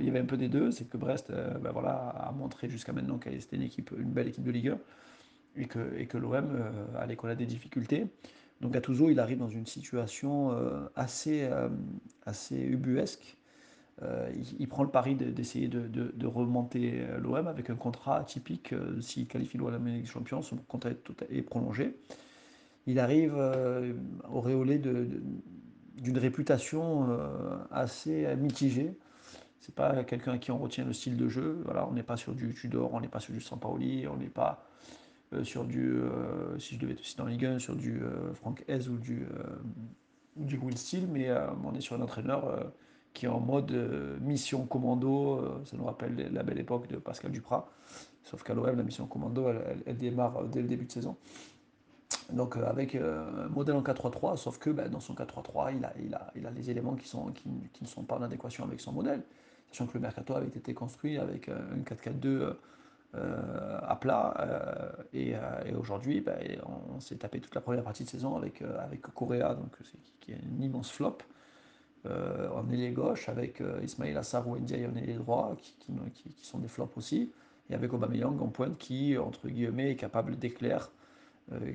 il 0.00 0.06
y 0.06 0.08
avait 0.08 0.18
un 0.18 0.24
peu 0.24 0.36
des 0.36 0.48
deux, 0.48 0.70
c'est 0.70 0.88
que 0.88 0.96
Brest 0.96 1.30
ben 1.30 1.70
voilà, 1.70 2.08
a 2.08 2.32
montré 2.32 2.68
jusqu'à 2.68 2.92
maintenant 2.92 3.18
qu'elle 3.18 3.34
était 3.34 3.56
une, 3.56 4.10
belle 4.10 4.28
équipe 4.28 4.44
de 4.44 4.50
Ligue 4.50 4.68
1 4.68 4.78
et 5.56 5.66
que, 5.66 6.18
l'OM 6.18 6.46
allait 6.98 7.14
connaître 7.16 7.38
des 7.38 7.46
difficultés. 7.46 8.06
Donc 8.64 8.72
Gattuso, 8.72 9.10
il 9.10 9.20
arrive 9.20 9.36
dans 9.36 9.50
une 9.50 9.66
situation 9.66 10.52
euh, 10.52 10.88
assez, 10.96 11.42
euh, 11.42 11.68
assez 12.24 12.56
ubuesque. 12.56 13.36
Euh, 14.02 14.32
il, 14.58 14.66
prend 14.68 14.82
le 14.82 14.88
pari 14.88 15.14
d'essayer 15.14 15.68
de, 15.68 16.26
remonter 16.26 17.04
l'OM 17.20 17.46
avec 17.46 17.68
un 17.68 17.74
contrat 17.74 18.16
atypique. 18.16 18.74
S'il 19.02 19.26
qualifie 19.26 19.58
l'OM 19.58 19.84
des 19.84 20.06
Champions, 20.06 20.40
son 20.40 20.56
contrat 20.56 20.90
est, 21.30 21.42
prolongé. 21.42 21.94
Il 22.86 22.98
arrive 22.98 23.36
auréolé 24.32 24.78
d'une 24.78 26.18
réputation 26.18 27.06
assez 27.70 28.34
mitigée. 28.36 28.96
C'est 29.60 29.74
pas 29.74 30.04
quelqu'un 30.04 30.38
qui 30.38 30.50
on 30.50 30.58
retient 30.58 30.86
le 30.86 30.94
style 30.94 31.18
de 31.18 31.28
jeu. 31.28 31.60
Voilà, 31.66 31.86
on 31.86 31.92
n'est 31.92 32.02
pas 32.02 32.16
sur 32.16 32.34
du 32.34 32.54
Tudor, 32.54 32.94
on 32.94 33.00
n'est 33.00 33.08
pas 33.08 33.20
sur 33.20 33.34
du 33.34 33.42
Sampaoli, 33.42 34.08
on 34.08 34.16
n'est 34.16 34.26
pas 34.26 34.66
sur 35.42 35.64
du, 35.64 35.96
euh, 35.96 36.58
si 36.58 36.74
je 36.74 36.80
devais 36.80 36.92
être 36.92 37.04
citer 37.04 37.22
en 37.22 37.26
Ligue 37.26 37.46
1, 37.46 37.58
sur 37.58 37.74
du 37.74 38.02
euh, 38.02 38.32
Frank 38.34 38.64
Hez 38.68 38.88
ou 38.88 38.96
du, 38.96 39.26
du 40.36 40.58
Will 40.58 40.76
Steele, 40.76 41.08
mais 41.10 41.28
on 41.64 41.74
est 41.74 41.80
sur 41.80 41.96
un 41.96 42.00
entraîneur 42.00 42.72
qui 43.12 43.26
est 43.26 43.28
en 43.28 43.40
mode 43.40 43.72
mission 44.20 44.66
commando. 44.66 45.62
ça 45.64 45.76
nous 45.76 45.84
rappelle 45.84 46.32
la 46.32 46.42
belle 46.42 46.58
époque 46.58 46.88
de 46.88 46.96
Pascal 46.96 47.30
Duprat. 47.30 47.68
Sauf 48.24 48.42
qu'à 48.42 48.54
l'OM, 48.54 48.76
la 48.76 48.82
mission 48.82 49.06
commando, 49.06 49.48
elle, 49.86 49.96
démarre 49.96 50.44
dès 50.44 50.62
le 50.62 50.68
début 50.68 50.86
de 50.86 50.92
saison. 50.92 51.16
Donc 52.32 52.56
avec 52.56 52.94
un 52.94 53.48
modèle 53.48 53.76
en 53.76 53.82
4-3-3, 53.82 54.36
sauf 54.36 54.58
que 54.58 54.70
ben, 54.70 54.88
dans 54.88 55.00
son 55.00 55.14
4-3-3, 55.14 55.76
il 55.76 55.84
a, 55.84 55.92
il, 56.02 56.14
a, 56.14 56.32
il 56.34 56.46
a 56.46 56.50
les 56.50 56.70
éléments 56.70 56.94
qui, 56.94 57.06
sont, 57.06 57.26
qui, 57.32 57.44
qui, 57.72 57.84
ne 57.84 57.88
sont 57.88 58.02
pas 58.02 58.16
en 58.16 58.22
adéquation 58.22 58.64
avec 58.64 58.80
son 58.80 58.92
modèle. 58.92 59.22
Sachant 59.68 59.86
que 59.86 59.94
le 59.94 60.00
mercato 60.00 60.34
avait 60.34 60.48
été 60.48 60.74
construit 60.74 61.18
avec 61.18 61.48
un 61.48 61.82
4-4-2 61.84 62.56
euh, 63.16 63.78
à 63.82 63.96
plat. 63.96 64.34
Euh, 64.40 64.92
euh, 65.14 65.64
et, 65.64 65.74
aujourd'hui, 65.74 66.20
ben, 66.20 66.36
on, 66.94 67.00
s'est 67.00 67.16
tapé 67.16 67.40
toute 67.40 67.54
la 67.54 67.60
première 67.60 67.84
partie 67.84 68.04
de 68.04 68.08
saison 68.08 68.36
avec, 68.36 68.62
avec 68.62 69.02
Correa, 69.02 69.54
donc, 69.54 69.76
qui 70.20 70.32
est 70.32 70.38
une 70.42 70.62
immense 70.62 70.90
flop. 70.90 71.18
en 72.06 72.68
ailier 72.70 72.90
gauche, 72.90 73.28
avec 73.28 73.62
Ismail 73.82 74.16
Assar 74.16 74.46
ou 74.48 74.56
Ndiaye 74.56 74.86
en 74.86 74.96
ailier 74.96 75.14
droit, 75.14 75.56
qui, 75.60 75.74
qui, 76.14 76.44
sont 76.44 76.58
des 76.58 76.68
flops 76.68 76.96
aussi. 76.96 77.32
Et 77.70 77.74
avec 77.74 77.92
Aubameyang 77.92 78.40
en 78.42 78.48
pointe 78.48 78.76
qui, 78.78 79.16
entre 79.16 79.48
guillemets, 79.48 79.92
est 79.92 79.96
capable 79.96 80.36
d'éclair, 80.36 80.90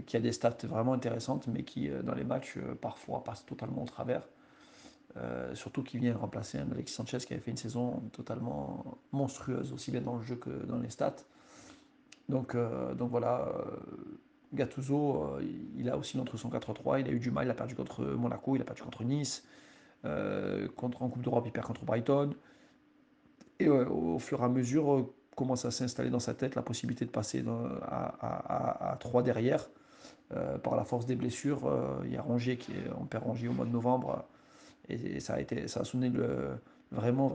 qui 0.08 0.18
a 0.18 0.20
des 0.20 0.32
stats 0.32 0.58
vraiment 0.64 0.94
intéressantes, 0.94 1.48
mais 1.48 1.64
qui, 1.64 1.90
dans 2.04 2.16
les 2.16 2.24
matchs, 2.24 2.58
parfois 2.82 3.24
passe 3.24 3.46
totalement 3.46 3.84
au 3.84 3.88
travers. 3.88 4.24
Euh, 5.18 5.56
surtout 5.56 5.84
qu'il 5.84 6.00
vient 6.00 6.16
remplacer 6.16 6.60
un 6.60 6.72
Alexis 6.72 6.94
Sanchez 6.94 7.18
qui 7.20 7.34
avait 7.34 7.42
fait 7.42 7.52
une 7.52 7.58
saison 7.58 8.02
totalement 8.14 9.00
monstrueuse, 9.12 9.74
aussi 9.74 9.92
bien 9.92 10.02
dans 10.02 10.18
le 10.18 10.24
jeu 10.24 10.36
que 10.36 10.50
dans 10.66 10.78
les 10.78 10.90
stats. 10.90 11.16
Donc, 12.28 12.54
euh, 12.54 12.94
donc 12.94 13.10
voilà, 13.10 13.48
euh, 13.48 13.76
Gattuso, 14.54 15.40
il 15.76 15.90
a 15.90 15.98
aussi 15.98 16.18
notre 16.18 16.38
son 16.38 16.50
4-3, 16.50 17.02
il 17.02 17.08
a 17.08 17.12
eu 17.12 17.20
du 17.20 17.32
mal, 17.32 17.48
il 17.48 17.50
a 17.50 17.56
perdu 17.56 17.76
contre 17.76 18.04
Monaco, 18.06 18.56
il 18.56 18.62
a 18.62 18.66
perdu 18.66 18.84
contre 18.84 19.04
Nice, 19.04 19.44
contre, 20.76 21.04
en 21.04 21.10
Coupe 21.10 21.24
d'Europe, 21.24 21.44
il 21.48 21.52
perd 21.52 21.66
contre 21.66 21.86
Brighton. 21.86 22.34
Et 23.60 23.68
au 23.68 24.18
fur 24.20 24.42
et 24.42 24.46
à 24.46 24.50
mesure, 24.50 25.10
commence 25.36 25.66
à 25.66 25.72
s'installer 25.72 26.10
dans 26.10 26.20
sa 26.20 26.34
tête 26.34 26.56
la 26.56 26.62
possibilité 26.62 27.06
de 27.06 27.12
passer 27.12 27.44
à, 27.84 28.92
à, 28.92 28.98
3 28.98 29.22
derrière. 29.22 29.70
par 30.64 30.76
la 30.76 30.84
force 30.84 31.06
des 31.06 31.16
blessures, 31.16 31.62
il 32.06 32.14
y 32.14 32.18
a 32.18 32.22
Rongier 32.22 32.58
qui 32.58 32.72
est, 32.72 32.90
on 33.00 33.06
perd 33.06 33.24
Rongier 33.26 33.50
au 33.50 33.54
mois 33.54 33.66
de 33.66 33.72
novembre. 33.72 34.26
Et, 34.90 35.20
ça 35.20 35.36
a 35.36 35.40
été, 35.40 35.68
sonné 35.68 36.12
vraiment, 36.92 37.34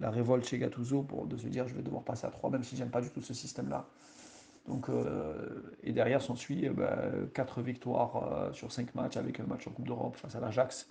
la 0.00 0.10
révolte 0.10 0.44
chez 0.44 0.58
Gattuso 0.58 1.02
pour 1.02 1.26
de 1.26 1.36
se 1.36 1.46
dire 1.46 1.68
je 1.68 1.74
vais 1.74 1.82
devoir 1.82 2.02
passer 2.02 2.26
à 2.26 2.30
3 2.30 2.50
même 2.50 2.64
si 2.64 2.76
j'aime 2.76 2.90
pas 2.90 3.00
du 3.00 3.10
tout 3.10 3.22
ce 3.22 3.34
système-là. 3.34 3.86
Donc, 4.68 4.88
euh, 4.88 5.34
et 5.82 5.92
derrière 5.92 6.22
s'ensuit 6.22 6.60
eh 6.64 6.70
ben, 6.70 7.28
4 7.34 7.62
victoires 7.62 8.32
euh, 8.32 8.52
sur 8.52 8.70
5 8.70 8.94
matchs 8.94 9.16
avec 9.16 9.40
un 9.40 9.44
match 9.44 9.66
en 9.66 9.70
Coupe 9.70 9.86
d'Europe 9.86 10.16
face 10.16 10.34
à 10.36 10.40
l'Ajax 10.40 10.88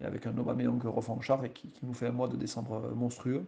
et 0.00 0.04
avec 0.04 0.26
un 0.26 0.36
Aubameyang 0.36 0.80
revanchard 0.84 1.44
et 1.44 1.50
qui, 1.50 1.68
qui, 1.70 1.86
nous 1.86 1.94
fait 1.94 2.06
un 2.06 2.12
mois 2.12 2.28
de 2.28 2.36
décembre 2.36 2.74
euh, 2.84 2.94
monstrueux, 2.94 3.46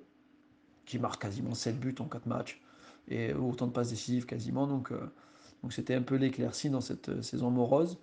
qui 0.87 0.99
marque 0.99 1.23
quasiment 1.23 1.55
7 1.55 1.79
buts 1.79 1.95
en 2.01 2.07
4 2.07 2.27
matchs 2.27 2.61
et 3.09 3.33
autant 3.35 3.67
de 3.67 3.73
passes 3.73 3.91
décisives 3.91 4.27
quasiment. 4.27 4.67
Donc, 4.67 4.93
donc 5.63 5.73
c'était 5.73 5.95
un 5.95 6.03
peu 6.03 6.17
l'éclaircie 6.17 6.71
dans 6.71 6.81
cette 6.81 7.23
saison 7.23 7.51
morose. 7.51 7.99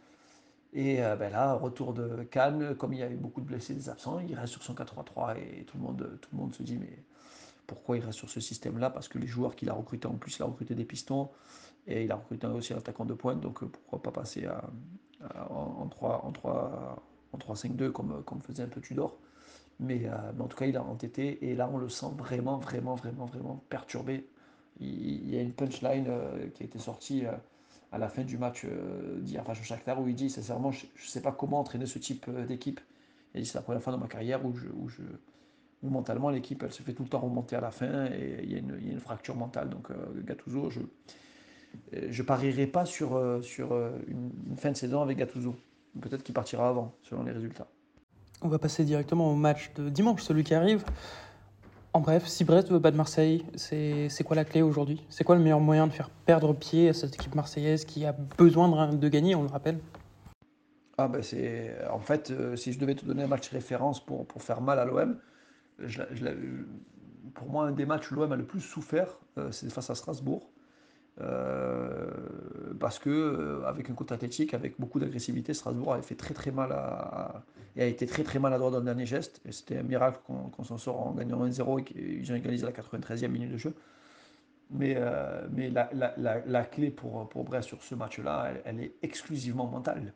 Et 0.73 1.03
euh, 1.03 1.15
ben 1.15 1.31
là, 1.31 1.53
retour 1.53 1.93
de 1.93 2.23
Cannes, 2.23 2.75
comme 2.75 2.93
il 2.93 2.99
y 2.99 3.03
avait 3.03 3.15
beaucoup 3.15 3.41
de 3.41 3.45
blessés, 3.45 3.73
des 3.73 3.89
absents, 3.89 4.19
il 4.19 4.35
reste 4.35 4.53
sur 4.53 4.63
son 4.63 4.73
4-3-3 4.73 5.37
et 5.37 5.63
tout 5.63 5.77
le, 5.77 5.83
monde, 5.83 6.19
tout 6.21 6.29
le 6.33 6.37
monde 6.37 6.53
se 6.53 6.63
dit 6.63 6.77
mais 6.77 7.03
pourquoi 7.65 7.97
il 7.97 8.03
reste 8.03 8.17
sur 8.17 8.29
ce 8.29 8.39
système-là? 8.39 8.89
Parce 8.89 9.07
que 9.07 9.17
les 9.17 9.27
joueurs 9.27 9.55
qu'il 9.55 9.69
a 9.69 9.73
recrutés, 9.73 10.07
en 10.07 10.15
plus, 10.15 10.37
il 10.37 10.43
a 10.43 10.45
recruté 10.45 10.75
des 10.75 10.85
pistons 10.85 11.29
et 11.87 12.03
il 12.03 12.11
a 12.11 12.15
recruté 12.15 12.47
aussi 12.47 12.73
un 12.73 12.77
attaquant 12.77 13.05
de 13.05 13.13
pointe, 13.13 13.39
donc 13.39 13.63
euh, 13.63 13.67
pourquoi 13.67 14.01
pas 14.01 14.11
passer 14.11 14.45
à, 14.45 14.69
en 15.49 15.89
3-5-2 17.33 17.91
comme, 17.91 18.23
faisait 18.41 18.63
un 18.63 18.67
peu 18.67 18.81
Tudor. 18.81 19.11
Euh, 19.11 19.13
mais, 19.79 20.09
en 20.09 20.47
tout 20.47 20.57
cas, 20.57 20.65
il 20.65 20.75
a 20.75 20.83
entêté 20.83 21.49
et 21.49 21.55
là, 21.55 21.69
on 21.71 21.77
le 21.77 21.89
sent 21.89 22.11
vraiment, 22.17 22.57
vraiment, 22.57 22.95
vraiment, 22.95 23.25
vraiment 23.25 23.63
perturbé. 23.69 24.27
Il, 24.79 25.29
y 25.29 25.37
a 25.37 25.41
une 25.41 25.53
punchline 25.53 26.07
qui 26.53 26.63
a 26.63 26.65
été 26.65 26.77
sortie 26.77 27.23
à 27.91 27.97
la 27.97 28.09
fin 28.09 28.23
du 28.23 28.37
match 28.37 28.65
euh, 28.65 29.19
d'hier 29.19 29.43
face 29.45 29.61
Shakhtar 29.61 30.01
où 30.01 30.07
il 30.07 30.15
dit 30.15 30.29
sincèrement 30.29 30.71
je 30.71 30.85
ne 30.85 31.07
sais 31.07 31.21
pas 31.21 31.31
comment 31.31 31.59
entraîner 31.59 31.85
ce 31.85 31.99
type 31.99 32.25
euh, 32.27 32.45
d'équipe. 32.45 32.79
Il 33.33 33.41
dit 33.41 33.47
c'est 33.47 33.57
la 33.57 33.61
première 33.61 33.81
fois 33.81 33.93
dans 33.93 33.99
ma 33.99 34.07
carrière 34.07 34.45
où, 34.45 34.53
je, 34.53 34.67
où, 34.67 34.89
je, 34.89 35.01
mentalement 35.83 36.29
l'équipe 36.29 36.63
elle 36.63 36.71
se 36.71 36.83
fait 36.83 36.93
tout 36.93 37.03
le 37.03 37.09
temps 37.09 37.19
remonter 37.19 37.55
à 37.55 37.61
la 37.61 37.71
fin 37.71 38.05
et 38.07 38.41
il 38.43 38.51
y 38.51 38.55
a 38.55 38.59
une, 38.59 38.77
une 38.81 38.99
fracture 38.99 39.35
mentale. 39.35 39.69
Donc 39.69 39.91
euh, 39.91 39.95
Gattuso, 40.23 40.69
je 40.69 40.81
je 42.09 42.23
parierai 42.23 42.65
pas 42.65 42.85
sur, 42.85 43.21
sur 43.43 43.75
une, 44.07 44.31
fin 44.57 44.71
de 44.71 44.77
saison 44.77 45.01
avec 45.01 45.17
Gattuso. 45.17 45.55
Peut-être 46.01 46.23
qu'il 46.23 46.33
partira 46.33 46.69
avant 46.69 46.95
selon 47.03 47.23
les 47.23 47.33
résultats. 47.33 47.67
On 48.41 48.47
va 48.47 48.57
passer 48.57 48.83
directement 48.83 49.31
au 49.31 49.35
match 49.35 49.73
de 49.75 49.89
dimanche, 49.89 50.23
celui 50.23 50.43
qui 50.43 50.55
arrive. 50.55 50.85
En 51.93 52.01
bref, 52.01 52.27
si 52.27 52.43
Brest 52.43 52.69
veut 52.69 52.79
battre 52.79 52.97
Marseille, 52.97 53.43
c'est 53.55 54.23
quoi 54.23 54.35
la 54.35 54.45
clé 54.45 54.61
aujourd'hui? 54.61 55.03
C'est 55.09 55.23
quoi 55.23 55.35
le 55.35 55.41
meilleur 55.41 55.59
moyen 55.59 55.87
de 55.87 55.93
faire 55.93 56.09
perdre 56.09 56.53
pied 56.53 56.89
à 56.89 56.93
cette 56.93 57.15
équipe 57.15 57.33
marseillaise 57.33 57.85
qui 57.85 58.05
a 58.05 58.11
besoin 58.11 58.91
de, 58.93 59.09
gagner, 59.09 59.35
on 59.35 59.43
le 59.43 59.49
rappelle? 59.49 59.79
Ah 60.99 61.07
ben 61.07 61.21
c'est 61.21 61.75
en 61.91 61.99
fait 61.99 62.31
euh, 62.31 62.55
si 62.55 62.73
je 62.73 62.79
devais 62.79 62.95
te 62.95 63.05
donner 63.05 63.23
un 63.23 63.27
match 63.27 63.49
référence 63.49 64.03
pour, 64.03 64.25
faire 64.39 64.61
mal 64.61 64.79
à 64.79 64.85
l'OM, 64.85 65.19
pour 67.35 67.49
moi 67.51 67.67
un 67.67 67.71
des 67.71 67.85
matchs 67.85 68.09
l'OM 68.09 68.31
a 68.31 68.35
le 68.35 68.45
plus 68.45 68.61
souffert, 68.61 69.19
euh, 69.37 69.51
c'est 69.51 69.71
face 69.71 69.91
à 69.91 69.95
Strasbourg. 69.95 70.49
Euh, 71.19 72.11
parce 72.79 72.99
que 72.99 73.09
euh, 73.09 73.65
avec 73.65 73.89
un 73.89 73.93
côté 73.93 74.13
athlétique, 74.13 74.53
avec 74.53 74.79
beaucoup 74.79 74.99
d'agressivité, 74.99 75.53
Strasbourg 75.53 75.93
avait 75.93 76.03
fait 76.03 76.15
très 76.15 76.33
très 76.33 76.51
mal 76.51 76.75
et 77.75 77.81
a 77.81 77.85
été 77.85 78.05
très 78.05 78.23
très 78.23 78.39
maladroit 78.39 78.71
dans 78.71 78.79
le 78.79 78.85
dernier 78.85 79.05
geste. 79.05 79.41
Et 79.45 79.51
c'était 79.51 79.77
un 79.77 79.83
miracle 79.83 80.19
qu'on 80.25 80.63
s'en 80.63 80.77
sort 80.77 81.07
en 81.07 81.11
gagnant 81.13 81.45
1-0 81.45 81.79
et 81.79 81.83
qu'ils 81.83 82.31
ont 82.31 82.35
égalisé 82.35 82.65
la 82.65 82.71
93e 82.71 83.27
minute 83.29 83.51
de 83.51 83.57
jeu. 83.57 83.73
Mais, 84.69 84.95
euh, 84.97 85.47
la, 86.45 86.65
clé 86.65 86.91
pour, 86.91 87.25
Brest 87.43 87.67
sur 87.69 87.81
ce 87.83 87.95
match-là, 87.95 88.53
elle, 88.65 88.81
est 88.81 88.95
exclusivement 89.01 89.67
mentale. 89.67 90.13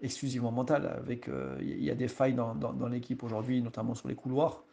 Exclusivement 0.00 0.50
mentale. 0.50 0.86
Avec, 0.86 1.28
euh, 1.28 1.56
il 1.60 1.82
y 1.84 1.90
a 1.90 1.94
des 1.94 2.08
failles 2.08 2.34
dans, 2.34 2.88
l'équipe 2.88 3.22
aujourd'hui, 3.22 3.62
notamment 3.62 3.94
sur 3.94 4.08
les 4.08 4.14
couloirs, 4.14 4.64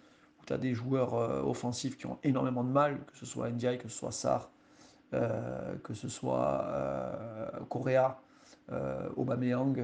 où 0.42 0.46
tu 0.46 0.54
as 0.54 0.58
des 0.58 0.74
joueurs 0.74 1.14
euh, 1.14 1.42
offensifs 1.44 1.98
qui 1.98 2.08
ont 2.08 2.18
énormément 2.24 2.64
de 2.64 2.72
mal, 2.72 3.06
que 3.06 3.18
ce 3.18 3.26
soit 3.26 3.50
Ndiaye, 3.52 3.78
que 3.78 3.88
ce 3.88 3.98
soit 3.98 4.12
Sarr, 4.12 4.42
euh, 4.42 4.53
que 5.84 5.94
ce 5.94 6.08
soit 6.10 6.66
euh, 6.66 7.50
Correa, 7.70 8.20
Aubameyang. 9.16 9.84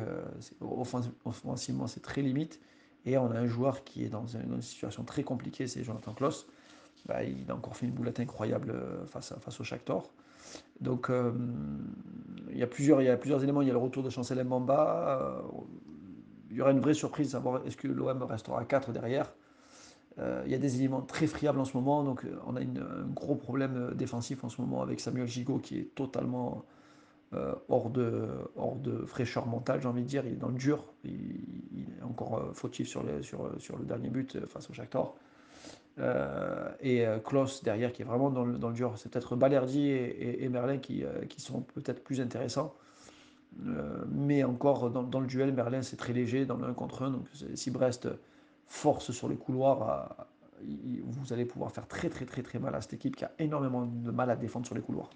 offensivement, 0.62 1.88
c'est 1.88 2.02
très 2.02 2.22
limite. 2.22 2.60
Et 3.06 3.18
on 3.18 3.32
a 3.32 3.40
un 3.40 3.48
joueur 3.48 3.84
qui 3.84 4.04
est 4.04 4.10
dans 4.10 4.26
une, 4.26 4.62
situation 4.62 5.04
très 5.04 5.24
compliquée, 5.24 5.68
c'est 5.68 5.84
Jonathan 5.84 6.14
Kloss 6.14 6.48
bah, 7.06 7.24
il 7.24 7.50
a 7.50 7.56
encore 7.56 7.76
fait 7.76 7.86
une 7.86 7.94
boulette 7.94 8.20
incroyable 8.20 8.72
euh, 8.72 9.06
face, 9.06 9.60
au 9.60 9.64
Shakhtar. 9.64 10.04
Donc 10.82 11.10
euh, 11.10 11.32
il, 12.52 12.58
y 12.58 12.64
a 12.64 12.68
plusieurs, 12.68 13.02
éléments. 13.02 13.62
Il 13.62 13.68
y 13.68 13.72
a 13.72 13.74
le 13.74 13.80
retour 13.80 14.04
de 14.04 14.10
Chancel 14.10 14.44
Mbamba. 14.44 15.20
Euh, 15.22 15.42
il 16.50 16.58
y 16.58 16.62
aura 16.62 16.72
une 16.72 16.80
vraie 16.80 16.94
surprise 16.94 17.28
de 17.28 17.32
savoir 17.34 17.66
est-ce 17.66 17.78
que 17.78 17.88
l'OM 17.88 18.24
restera 18.24 18.60
à 18.60 18.66
4 18.66 18.92
derrière? 18.92 19.32
Euh, 20.18 20.42
il 20.46 20.52
y 20.52 20.56
a 20.56 20.58
des 20.58 20.78
éléments 20.78 21.02
très 21.02 21.28
friables 21.28 21.60
en 21.60 21.66
ce 21.66 21.76
moment. 21.78 22.04
Donc 22.04 22.26
on 22.48 22.56
a 22.56 22.62
un 22.62 23.06
gros 23.14 23.36
problème 23.36 23.94
défensif 23.96 24.44
en 24.44 24.50
ce 24.50 24.60
moment 24.62 24.82
avec 24.82 25.00
Samuel 25.00 25.28
Gigot 25.28 25.60
qui 25.60 25.78
est 25.78 25.96
totalement 25.96 26.66
euh, 27.34 27.54
hors, 27.70 27.90
de, 27.90 28.28
hors 28.56 28.76
de 28.76 29.06
fraîcheur 29.06 29.46
mentale, 29.46 29.82
j'ai 29.82 29.88
envie 29.88 30.04
de 30.04 30.08
dire. 30.08 30.26
Il 30.26 30.34
est 30.34 30.38
dans 30.38 30.50
le 30.50 30.56
dur. 30.56 30.84
Il, 31.04 31.86
est 32.00 32.04
encore 32.04 32.52
fautif 32.54 32.88
sur, 32.88 33.04
sur, 33.22 33.52
sur 33.60 33.78
le 33.78 33.86
dernier 33.86 34.10
but 34.10 34.46
face 34.48 34.70
au 34.70 34.74
Shakhtar. 34.74 35.14
Euh, 36.00 36.70
et 36.80 37.06
euh, 37.06 37.20
Klaus 37.20 37.62
derrière 37.64 37.92
qui 37.92 38.04
est 38.04 38.06
vraiment 38.06 38.30
dans 38.30 38.46
le, 38.46 38.58
dans 38.58 38.70
le 38.70 38.74
dur. 38.76 38.94
C'est 38.98 39.12
peut-être 39.12 39.36
Balerdi 39.36 39.90
et, 39.90 40.48
Merlin 40.50 40.78
qui, 40.78 41.04
euh, 41.04 41.26
qui 41.28 41.42
sont 41.42 41.62
peut-être 41.62 42.04
plus 42.04 42.22
intéressants. 42.22 42.76
mais 44.10 44.44
encore 44.44 44.92
dans, 44.92 45.04
dans, 45.04 45.20
le 45.20 45.28
duel, 45.28 45.54
Merlin 45.54 45.82
c'est 45.82 45.98
très 45.98 46.14
léger 46.14 46.46
dans 46.46 46.56
le 46.56 46.66
1 46.66 46.74
contre 46.74 47.04
1. 47.04 47.12
Donc 47.12 47.28
si 47.56 47.72
Brest 47.72 48.08
force 48.70 49.12
sur 49.12 49.28
les 49.28 49.36
couloirs, 49.36 50.16
vous 50.64 51.34
allez 51.34 51.46
pouvoir 51.46 51.72
faire 51.72 51.88
très 51.88 52.10
très 52.10 52.26
très 52.26 52.44
très 52.44 52.60
mal 52.60 52.76
à 52.76 52.82
cette 52.82 52.94
équipe 52.94 53.16
qui 53.16 53.26
a 53.26 53.32
énormément 53.40 53.86
de 53.86 54.12
mal 54.12 54.30
à 54.30 54.36
défendre 54.36 54.66
sur 54.66 54.76
les 54.76 54.82
couloirs. 54.82 55.10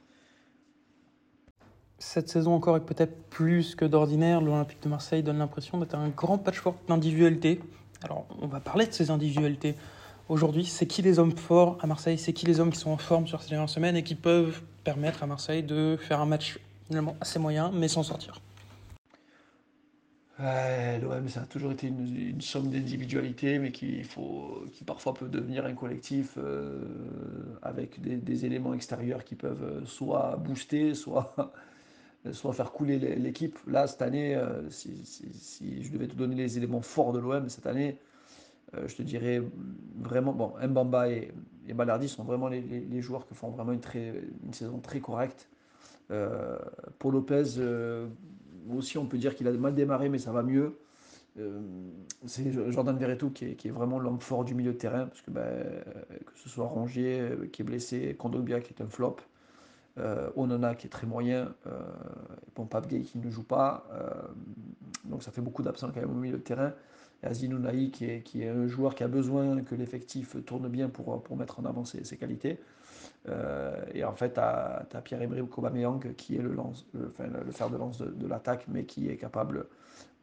Cette 1.99 2.27
saison 2.27 2.53
encore 2.53 2.75
est 2.75 2.85
peut-être 2.85 3.15
plus 3.29 3.75
que 3.75 3.85
d'ordinaire. 3.85 4.41
L'Olympique 4.41 4.81
de 4.83 4.89
Marseille 4.89 5.23
donne 5.23 5.37
l'impression 5.37 5.77
d'être 5.77 5.95
un 5.95 6.09
grand 6.09 6.37
patchwork 6.37 6.77
d'individualité. 6.87 7.61
Alors 8.03 8.25
on 8.41 8.47
va 8.47 8.59
parler 8.59 8.87
de 8.87 8.91
ces 8.91 9.11
individualités 9.11 9.75
aujourd'hui, 10.27 10.65
c'est 10.65 10.87
qui 10.87 11.01
les 11.01 11.19
hommes 11.19 11.37
forts 11.37 11.77
à 11.81 11.87
Marseille? 11.87 12.17
C'est 12.17 12.33
qui 12.33 12.45
les 12.45 12.59
hommes 12.59 12.71
qui 12.71 12.79
sont 12.79 12.91
en 12.91 12.97
forme 12.97 13.27
sur 13.27 13.41
ces 13.41 13.49
dernières 13.51 13.69
semaines 13.69 13.95
et 13.95 14.03
qui 14.03 14.15
peuvent 14.15 14.61
permettre 14.83 15.23
à 15.23 15.27
Marseille 15.27 15.63
de 15.63 15.97
faire 15.99 16.19
un 16.19 16.25
match 16.25 16.59
finalement 16.87 17.15
assez 17.21 17.39
moyen, 17.39 17.71
mais 17.71 17.87
s'en 17.87 18.03
sortir? 18.03 18.41
L'OM, 20.39 21.27
ça 21.29 21.41
a 21.41 21.45
toujours 21.45 21.71
été 21.71 21.87
une, 21.87 22.41
somme 22.41 22.69
d'individualité, 22.69 23.59
mais 23.59 23.71
qui, 23.71 24.01
parfois 24.85 25.13
peut 25.13 25.27
devenir 25.27 25.65
un 25.65 25.73
collectif 25.73 26.37
euh, 26.37 26.83
avec 27.61 28.01
des, 28.01 28.45
éléments 28.45 28.73
extérieurs 28.73 29.23
qui 29.23 29.35
peuvent 29.35 29.85
soit 29.85 30.37
booster, 30.37 30.95
soit, 30.95 31.35
faire 32.53 32.71
couler 32.71 32.97
l'équipe. 32.97 33.59
Là, 33.67 33.85
cette 33.85 34.01
année, 34.01 34.35
euh, 34.35 34.67
si, 34.69 35.83
je 35.83 35.91
devais 35.91 36.07
te 36.07 36.15
donner 36.15 36.35
les 36.35 36.57
éléments 36.57 36.81
forts 36.81 37.13
de 37.13 37.19
l'OM 37.19 37.47
cette 37.47 37.67
année, 37.67 37.99
euh, 38.75 38.87
je 38.87 38.95
te 38.95 39.03
dirais 39.03 39.41
vraiment, 39.99 40.33
bon, 40.33 40.53
Mbamba 40.61 41.09
et, 41.09 41.31
et 41.67 41.73
Ballardi 41.73 42.09
sont 42.09 42.23
vraiment 42.23 42.47
les, 42.47 43.01
joueurs 43.01 43.27
qui 43.27 43.33
font 43.33 43.49
vraiment 43.49 43.71
une, 43.71 44.53
saison 44.53 44.79
très 44.79 44.99
correcte. 44.99 45.47
Euh, 46.11 46.57
Lopez, 47.03 47.57
euh, 47.57 48.07
aussi 48.71 48.97
on 48.97 49.05
peut 49.05 49.17
dire 49.17 49.35
qu'il 49.35 49.47
a 49.47 49.51
mal 49.51 49.75
démarré, 49.75 50.09
mais 50.09 50.19
ça 50.19 50.31
va 50.31 50.43
mieux. 50.43 50.77
Euh, 51.39 51.61
c'est 52.25 52.51
Jordan 52.71 52.95
Verretou 52.97 53.31
qui 53.31 53.45
est, 53.45 53.55
qui 53.55 53.67
est 53.67 53.71
vraiment 53.71 53.97
l'homme 53.97 54.19
fort 54.19 54.45
du 54.45 54.53
milieu 54.53 54.73
de 54.73 54.77
terrain, 54.77 55.07
parce 55.07 55.21
que, 55.21 55.31
que 55.31 56.31
ce 56.35 56.49
soit 56.49 56.65
Rongier 56.65 57.19
euh, 57.19 57.47
qui 57.51 57.63
est 57.63 57.65
blessé, 57.65 58.15
Kondogbia 58.17 58.61
qui 58.61 58.73
est 58.73 58.83
un 58.83 58.87
flop, 58.87 59.17
euh, 59.99 60.29
Onana 60.35 60.75
qui 60.75 60.87
est 60.87 60.89
très 60.89 61.05
moyen, 61.05 61.53
euh, 61.67 61.79
bon, 62.55 62.65
Pape 62.65 62.87
Gay 62.87 63.01
qui 63.01 63.19
ne 63.19 63.29
joue 63.29 63.43
pas, 63.43 63.87
euh, 63.93 64.09
donc 65.05 65.23
ça 65.23 65.31
fait 65.31 65.41
beaucoup 65.41 65.61
d'absents 65.61 65.91
quand 65.93 66.01
même 66.01 66.11
au 66.11 66.19
milieu 66.19 66.37
de 66.37 66.43
terrain. 66.43 66.73
Azin 67.21 67.51
Ounahi 67.51 67.89
qui 67.91 68.05
est, 68.05 68.21
qui 68.21 68.41
est 68.41 68.49
un 68.49 68.67
joueur 68.67 68.95
qui 68.95 69.03
a 69.03 69.07
besoin 69.07 69.61
que 69.61 69.75
l'effectif 69.75 70.35
tourne 70.45 70.67
bien 70.67 70.89
pour, 70.89 71.23
mettre 71.37 71.59
en 71.59 71.65
avant 71.65 71.85
ses 71.85 72.17
qualités. 72.17 72.59
Euh, 73.29 73.75
et 73.93 74.03
en 74.03 74.13
fait, 74.13 74.33
tu 74.33 74.39
as, 74.39 74.85
Pierre-Emerick 75.03 75.57
Aubameyang 75.57 76.13
qui 76.15 76.35
est 76.35 76.41
le, 76.41 76.55
fer 77.51 77.69
de 77.69 77.77
lance 77.77 78.01
de, 78.01 78.27
l'attaque, 78.27 78.65
mais 78.67 78.85
qui 78.85 79.09
est 79.09 79.17
capable 79.17 79.67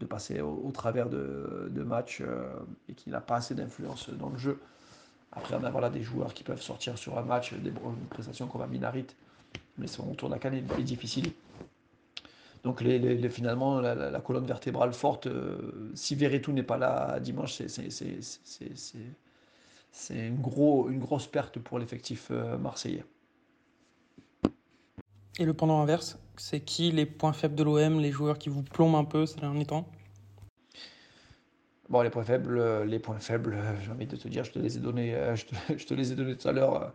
de 0.00 0.06
passer 0.06 0.40
au, 0.40 0.70
travers 0.72 1.08
de, 1.08 1.82
matchs 1.84 2.20
euh, 2.20 2.46
et 2.88 2.94
qui 2.94 3.10
n'a 3.10 3.20
pas 3.20 3.36
assez 3.36 3.54
d'influence 3.54 4.10
dans 4.10 4.28
le 4.28 4.38
jeu. 4.38 4.58
Après, 5.32 5.54
on 5.54 5.64
a 5.64 5.70
voilà, 5.70 5.90
des 5.90 6.02
joueurs 6.02 6.34
qui 6.34 6.42
peuvent 6.42 6.60
sortir 6.60 6.98
sur 6.98 7.16
un 7.18 7.22
match, 7.22 7.54
des 7.54 7.70
une 7.70 8.06
prestation 8.10 8.46
comme 8.48 8.68
Minarit, 8.68 9.06
mais 9.78 9.86
son 9.86 10.04
retour 10.04 10.36
canne 10.38 10.54
est, 10.54 10.78
est 10.78 10.82
difficile. 10.82 11.32
Donc 12.64 12.82
finalement, 13.30 13.80
la, 13.80 14.20
colonne 14.20 14.44
vertébrale 14.44 14.92
forte, 14.92 15.26
euh, 15.26 15.90
si 15.94 16.14
Verretou 16.14 16.52
n'est 16.52 16.62
pas 16.62 16.76
là 16.76 17.18
dimanche, 17.18 17.54
c'est 17.54 17.88
une, 20.10 20.40
gros, 20.40 20.88
une 20.88 20.98
grosse 20.98 21.26
perte 21.26 21.58
pour 21.58 21.78
l'effectif 21.78 22.28
euh, 22.30 22.58
marseillais. 22.58 23.04
Et 25.38 25.44
le 25.44 25.54
pendant 25.54 25.80
inverse, 25.80 26.18
c'est 26.36 26.60
qui 26.60 26.90
les 26.90 27.06
points 27.06 27.32
faibles 27.32 27.54
de 27.54 27.62
l'OM, 27.62 28.00
les 28.00 28.10
joueurs 28.10 28.38
qui 28.38 28.48
vous 28.48 28.62
plombent 28.62 28.96
un 28.96 29.04
peu 29.04 29.26
ces 29.26 29.40
derniers 29.40 29.66
temps? 29.66 29.88
Bon, 31.88 32.02
les 32.02 32.10
points 32.10 32.24
faibles, 32.24 32.84
les 32.84 32.98
points 32.98 33.18
faibles, 33.18 33.58
j'ai 33.82 33.90
envie 33.90 34.06
de 34.06 34.16
te 34.16 34.28
dire, 34.28 34.44
je 34.44 34.52
te 34.52 34.58
les 34.58 34.76
ai 34.76 34.80
donnés, 34.80 35.16
je 35.34 35.46
te, 35.46 35.54
je 35.76 35.86
te 35.86 35.94
les 35.94 36.12
ai 36.12 36.14
donnés 36.14 36.36
tout 36.36 36.48
à 36.48 36.52
l'heure. 36.52 36.92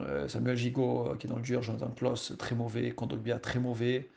Euh, 0.00 0.28
Samuel 0.28 0.56
Gigot 0.56 1.14
qui 1.18 1.26
est 1.26 1.30
dans 1.30 1.36
le 1.36 1.42
dur, 1.42 1.62
Jonathan 1.62 1.90
Kloss 1.90 2.34
très 2.38 2.54
mauvais, 2.54 2.90
Kondogbia 2.90 3.38
très 3.38 3.58
mauvais 3.58 4.08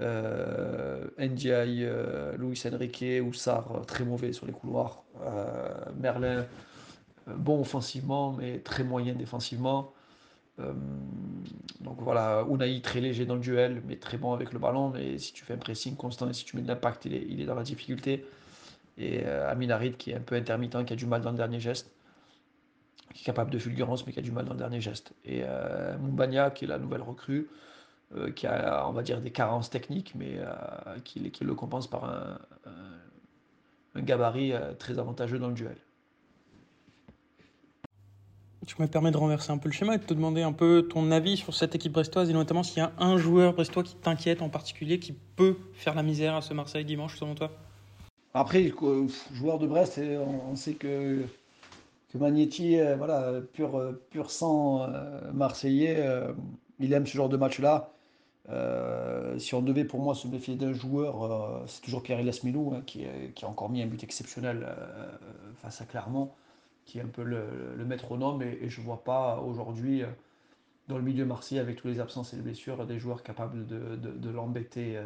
euh, 0.00 1.06
NDI, 1.18 1.84
euh, 1.84 2.36
Luis 2.38 2.62
Enrique 2.72 3.04
ou 3.22 3.32
Sarr 3.32 3.72
euh, 3.72 3.80
très 3.84 4.04
mauvais 4.04 4.32
sur 4.32 4.46
les 4.46 4.52
couloirs. 4.52 5.02
Euh, 5.22 5.68
Merlin, 5.98 6.38
euh, 6.38 6.44
bon 7.36 7.60
offensivement, 7.60 8.32
mais 8.32 8.58
très 8.58 8.84
moyen 8.84 9.14
défensivement. 9.14 9.92
Euh, 10.58 10.72
donc 11.80 12.00
voilà, 12.00 12.44
Unai 12.50 12.80
très 12.82 13.00
léger 13.00 13.26
dans 13.26 13.34
le 13.34 13.40
duel, 13.40 13.82
mais 13.86 13.96
très 13.96 14.18
bon 14.18 14.32
avec 14.32 14.52
le 14.52 14.58
ballon. 14.58 14.90
Mais 14.90 15.18
si 15.18 15.32
tu 15.32 15.44
fais 15.44 15.54
un 15.54 15.58
pressing 15.58 15.96
constant 15.96 16.28
et 16.28 16.32
si 16.32 16.44
tu 16.44 16.56
mets 16.56 16.62
de 16.62 16.68
l'impact, 16.68 17.06
il, 17.06 17.40
est 17.40 17.46
dans 17.46 17.54
la 17.54 17.62
difficulté. 17.62 18.24
Et 18.98 19.24
Aminarid 19.24 19.96
qui 19.96 20.10
est 20.10 20.16
un 20.16 20.20
peu 20.20 20.34
intermittent, 20.34 20.84
qui 20.84 20.92
a 20.92 20.96
du 20.96 21.06
mal 21.06 21.22
dans 21.22 21.30
le 21.30 21.36
dernier 21.36 21.60
geste 21.60 21.90
qui 23.14 23.22
est 23.22 23.26
capable 23.26 23.50
de 23.50 23.58
fulgurance 23.58 24.06
mais 24.06 24.12
qui 24.12 24.18
a 24.18 24.22
du 24.22 24.32
mal 24.32 24.44
dans 24.44 24.52
le 24.52 24.58
dernier 24.58 24.80
geste. 24.80 25.12
Et 25.24 25.42
euh, 25.44 25.96
Mumbania, 25.98 26.50
qui 26.50 26.64
est 26.64 26.68
la 26.68 26.78
nouvelle 26.78 27.02
recrue, 27.02 27.48
euh, 28.16 28.30
qui 28.30 28.46
a, 28.46 28.86
on 28.88 28.92
va 28.92 29.02
dire, 29.02 29.20
des 29.20 29.30
carences 29.30 29.70
techniques, 29.70 30.14
mais 30.14 30.36
euh, 30.38 30.98
qui, 31.04 31.20
le 31.20 31.54
compense 31.54 31.88
par 31.88 32.04
un, 32.04 32.38
gabarit 33.96 34.52
euh, 34.52 34.72
très 34.74 34.98
avantageux 34.98 35.38
dans 35.38 35.48
le 35.48 35.54
duel. 35.54 35.76
Tu 38.70 38.80
me 38.80 38.86
permets 38.86 39.10
de 39.10 39.16
renverser 39.16 39.50
un 39.50 39.58
peu 39.58 39.68
le 39.68 39.72
schéma 39.72 39.96
et 39.96 39.98
de 39.98 40.04
te 40.04 40.14
demander 40.14 40.42
un 40.42 40.52
peu 40.52 40.86
ton 40.88 41.10
avis 41.10 41.36
sur 41.36 41.54
cette 41.54 41.74
équipe 41.74 41.90
brestoise 41.90 42.30
et 42.30 42.32
notamment 42.32 42.62
s'il 42.62 42.78
y 42.78 42.82
a 42.82 42.92
un 43.00 43.16
joueur 43.16 43.52
brestois 43.52 43.82
qui 43.82 43.96
t'inquiète 43.96 44.42
en 44.42 44.48
particulier, 44.48 45.00
qui 45.00 45.12
peut 45.12 45.56
faire 45.74 45.96
la 45.96 46.04
misère 46.04 46.36
à 46.36 46.40
ce 46.40 46.54
Marseille 46.54 46.84
dimanche 46.84 47.18
selon 47.18 47.34
toi? 47.34 47.50
Après, 48.32 48.72
joueur 49.32 49.58
de 49.58 49.66
Brest, 49.66 50.00
on 50.48 50.54
sait 50.54 50.74
que, 50.74 51.24
que 52.12 52.18
Magnetti, 52.18 52.78
voilà, 52.96 53.40
pur, 53.52 53.82
pur 54.08 54.30
sang 54.30 54.86
marseillais, 55.34 56.06
il 56.78 56.92
aime 56.92 57.08
ce 57.08 57.16
genre 57.16 57.28
de 57.28 57.36
match-là. 57.36 57.90
Euh, 58.50 59.38
si 59.38 59.54
on 59.54 59.62
devait 59.62 59.84
pour 59.84 60.00
moi 60.00 60.14
se 60.14 60.26
méfier 60.26 60.54
d'un 60.54 60.72
joueur, 60.72 61.22
euh, 61.22 61.62
c'est 61.66 61.82
toujours 61.82 62.02
Pierre-Elias 62.02 62.40
Milou 62.44 62.72
hein, 62.74 62.82
qui, 62.86 63.04
a 63.04 63.46
encore 63.48 63.68
mis 63.68 63.82
un 63.82 63.86
but 63.86 64.02
exceptionnel 64.02 64.64
euh, 64.64 65.06
face 65.62 65.80
à 65.80 65.84
Clermont, 65.84 66.30
qui 66.84 66.98
est 66.98 67.02
un 67.02 67.08
peu 67.08 67.22
le, 67.22 67.74
le 67.76 67.84
métronome 67.84 68.42
et, 68.42 68.58
et, 68.62 68.70
je 68.70 68.80
ne 68.80 68.86
vois 68.86 69.04
pas 69.04 69.40
aujourd'hui 69.40 70.02
dans 70.88 70.96
le 70.96 71.02
milieu 71.02 71.24
marseillais 71.24 71.60
avec 71.60 71.76
tous 71.76 71.88
les 71.88 72.00
absences 72.00 72.32
et 72.32 72.36
les 72.36 72.42
blessures 72.42 72.86
des 72.86 72.98
joueurs 72.98 73.22
capables 73.22 73.66
de, 73.66 73.96
de, 73.96 74.10
de 74.10 74.30
l'embêter 74.30 75.00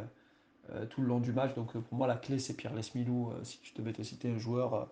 tout 0.89 1.03
le 1.03 1.09
long 1.09 1.21
du 1.21 1.33
match. 1.33 1.55
Donc 1.55 1.77
pour 1.77 1.99
moi 1.99 2.07
la 2.07 2.17
clé 2.17 2.39
c'est 2.39 2.55
Pierre-Elias 2.55 2.93
Milou 2.95 3.33
si 3.43 3.61
je 3.63 3.75
devais 3.75 3.93
te 3.93 4.03
citer 4.03 4.31
un 4.31 4.39
joueur. 4.39 4.89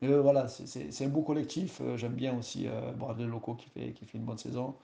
Mais 0.00 0.08
voilà, 0.08 0.48
c'est 0.48 1.04
un 1.04 1.08
beau 1.08 1.22
collectif. 1.22 1.82
J'aime 1.96 2.14
bien 2.14 2.38
aussi 2.38 2.68
Bradley 2.96 3.26
Loco 3.26 3.54
qui 3.54 3.68
fait, 3.68 3.92
qui 3.92 4.06
fait 4.06 4.16
une 4.16 4.24
bonne 4.24 4.38
saison. 4.38 4.74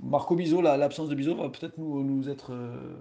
Marco 0.00 0.34
Bizot, 0.36 0.60
l'absence 0.62 1.08
de 1.08 1.14
Bizot 1.14 1.36
va 1.36 1.48
peut-être 1.48 1.78
nous, 1.78 2.28
être 2.28 2.52
euh, 2.52 2.96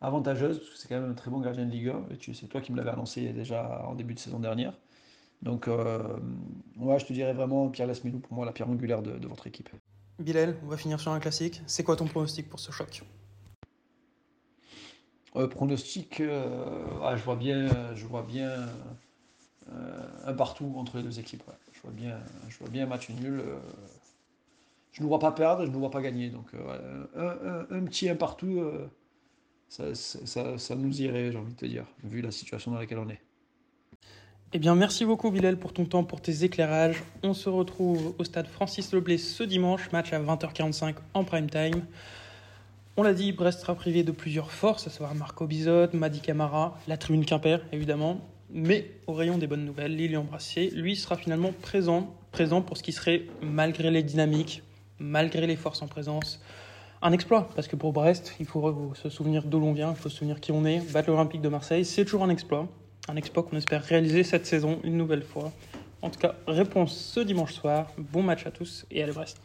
avantageuse, 0.00 0.58
parce 0.58 0.70
que 0.70 0.78
c'est 0.78 0.88
quand 0.88 1.00
même 1.00 1.10
un 1.10 1.14
très 1.14 1.30
bon 1.30 1.40
gardien 1.40 1.64
de 1.64 1.70
Ligue 1.70 1.88
1. 1.88 2.06
C'est 2.32 2.48
toi 2.48 2.60
qui 2.60 2.72
me 2.72 2.76
l'avais 2.76 2.90
annoncé 2.90 3.32
déjà 3.32 3.84
en 3.86 3.94
début 3.94 4.14
de 4.14 4.18
saison 4.18 4.40
dernière. 4.40 4.74
Donc, 5.44 5.68
euh, 5.68 6.02
ouais, 6.78 6.98
je 6.98 7.04
te 7.04 7.12
dirais 7.12 7.34
vraiment 7.34 7.68
Pierre 7.68 7.86
Lasmilou, 7.86 8.18
pour 8.18 8.32
moi, 8.32 8.46
la 8.46 8.52
pierre 8.52 8.68
angulaire 8.68 9.02
de, 9.02 9.18
de 9.18 9.28
votre 9.28 9.46
équipe. 9.46 9.68
Bilal, 10.18 10.56
on 10.64 10.68
va 10.68 10.76
finir 10.78 10.98
sur 10.98 11.12
un 11.12 11.20
classique. 11.20 11.60
C'est 11.66 11.84
quoi 11.84 11.96
ton 11.96 12.06
pronostic 12.06 12.48
pour 12.48 12.60
ce 12.60 12.72
choc? 12.72 13.02
Euh, 15.36 15.48
pronostic, 15.48 16.20
euh, 16.20 16.84
ouais, 17.00 17.18
je 17.18 17.22
vois 17.24 17.36
bien, 17.36 17.94
je 17.94 18.06
vois 18.06 18.22
bien 18.22 18.68
euh, 19.70 20.08
un 20.26 20.32
partout 20.32 20.72
entre 20.76 20.96
les 20.98 21.02
deux 21.02 21.18
équipes. 21.18 21.42
ouais. 21.48 21.54
Je 21.74 21.80
vois 21.82 21.90
bien, 21.90 22.18
je 22.48 22.58
vois 22.58 22.68
bien 22.68 22.84
un 22.84 22.88
match 22.88 23.10
nul. 23.10 23.42
je 24.92 25.02
ne 25.02 25.08
vois 25.08 25.18
pas 25.18 25.32
perdre, 25.32 25.66
je 25.66 25.70
ne 25.70 25.76
vois 25.76 25.90
pas 25.90 26.00
gagner. 26.00 26.30
Donc 26.30 26.46
un, 26.54 27.20
un- 27.20 27.66
un 27.70 27.84
petit 27.84 28.08
un 28.08 28.16
partout, 28.16 28.62
ça- 29.68 29.94
ça- 29.94 30.58
ça 30.58 30.74
nous 30.76 31.02
irait, 31.02 31.32
j'ai 31.32 31.38
envie 31.38 31.52
de 31.52 31.58
te 31.58 31.66
dire, 31.66 31.86
vu 32.02 32.20
la 32.22 32.30
situation 32.30 32.70
dans 32.72 32.78
laquelle 32.78 32.98
on 32.98 33.08
est. 33.10 33.20
Eh 34.56 34.60
bien, 34.60 34.76
merci 34.76 35.04
beaucoup 35.04 35.32
Bilal 35.32 35.56
pour 35.56 35.72
ton 35.72 35.84
temps, 35.84 36.04
pour 36.04 36.20
tes 36.20 36.44
éclairages. 36.44 37.02
On 37.24 37.34
se 37.34 37.48
retrouve 37.48 38.14
au 38.18 38.22
stade 38.22 38.46
Francis 38.46 38.92
Leblay 38.92 39.18
ce 39.18 39.42
dimanche, 39.42 39.90
match 39.90 40.12
à 40.12 40.20
20h45 40.20 40.94
en 41.12 41.24
prime 41.24 41.50
time. 41.50 41.82
On 42.96 43.02
l'a 43.02 43.14
dit, 43.14 43.32
Brest 43.32 43.62
sera 43.62 43.74
privé 43.74 44.04
de 44.04 44.12
plusieurs 44.12 44.52
forces, 44.52 44.86
à 44.86 44.90
savoir 44.90 45.16
Marco 45.16 45.48
Bizot, 45.48 45.88
Madi 45.92 46.20
Camara, 46.20 46.78
la 46.86 46.96
tribune 46.96 47.24
Quimper 47.24 47.62
évidemment. 47.72 48.20
Mais 48.48 48.92
au 49.08 49.14
rayon 49.14 49.38
des 49.38 49.48
bonnes 49.48 49.64
nouvelles, 49.64 49.96
Lilian 49.96 50.22
Brassier, 50.22 50.70
lui, 50.70 50.94
sera 50.94 51.16
finalement 51.16 51.50
présent, 51.50 52.14
présent 52.30 52.62
pour 52.62 52.76
ce 52.76 52.84
qui 52.84 52.92
serait, 52.92 53.22
malgré 53.42 53.90
les 53.90 54.04
dynamiques, 54.04 54.62
malgré 55.00 55.48
les 55.48 55.56
forces 55.56 55.82
en 55.82 55.88
présence, 55.88 56.40
un 57.02 57.10
exploit. 57.10 57.48
Parce 57.56 57.66
que 57.66 57.74
pour 57.74 57.92
Brest, 57.92 58.36
il 58.38 58.46
faut 58.46 58.92
se 58.94 59.08
souvenir 59.08 59.42
d'où 59.46 59.58
l'on 59.58 59.72
vient, 59.72 59.90
il 59.90 59.96
faut 59.96 60.08
se 60.08 60.18
souvenir 60.18 60.38
qui 60.38 60.52
on 60.52 60.64
est. 60.64 60.78
Battre 60.92 61.10
l'Olympique 61.10 61.40
de 61.40 61.48
Marseille, 61.48 61.84
c'est 61.84 62.04
toujours 62.04 62.22
un 62.22 62.30
exploit. 62.30 62.68
Un 63.08 63.16
exploit 63.16 63.42
qu'on 63.42 63.56
espère 63.56 63.82
réaliser 63.82 64.22
cette 64.22 64.46
saison 64.46 64.80
une 64.82 64.96
nouvelle 64.96 65.22
fois. 65.22 65.52
En 66.00 66.10
tout 66.10 66.18
cas, 66.18 66.34
réponse 66.46 66.96
ce 66.96 67.20
dimanche 67.20 67.52
soir. 67.52 67.92
Bon 67.98 68.22
match 68.22 68.46
à 68.46 68.50
tous 68.50 68.86
et 68.90 69.02
allez 69.02 69.12
Brest. 69.12 69.38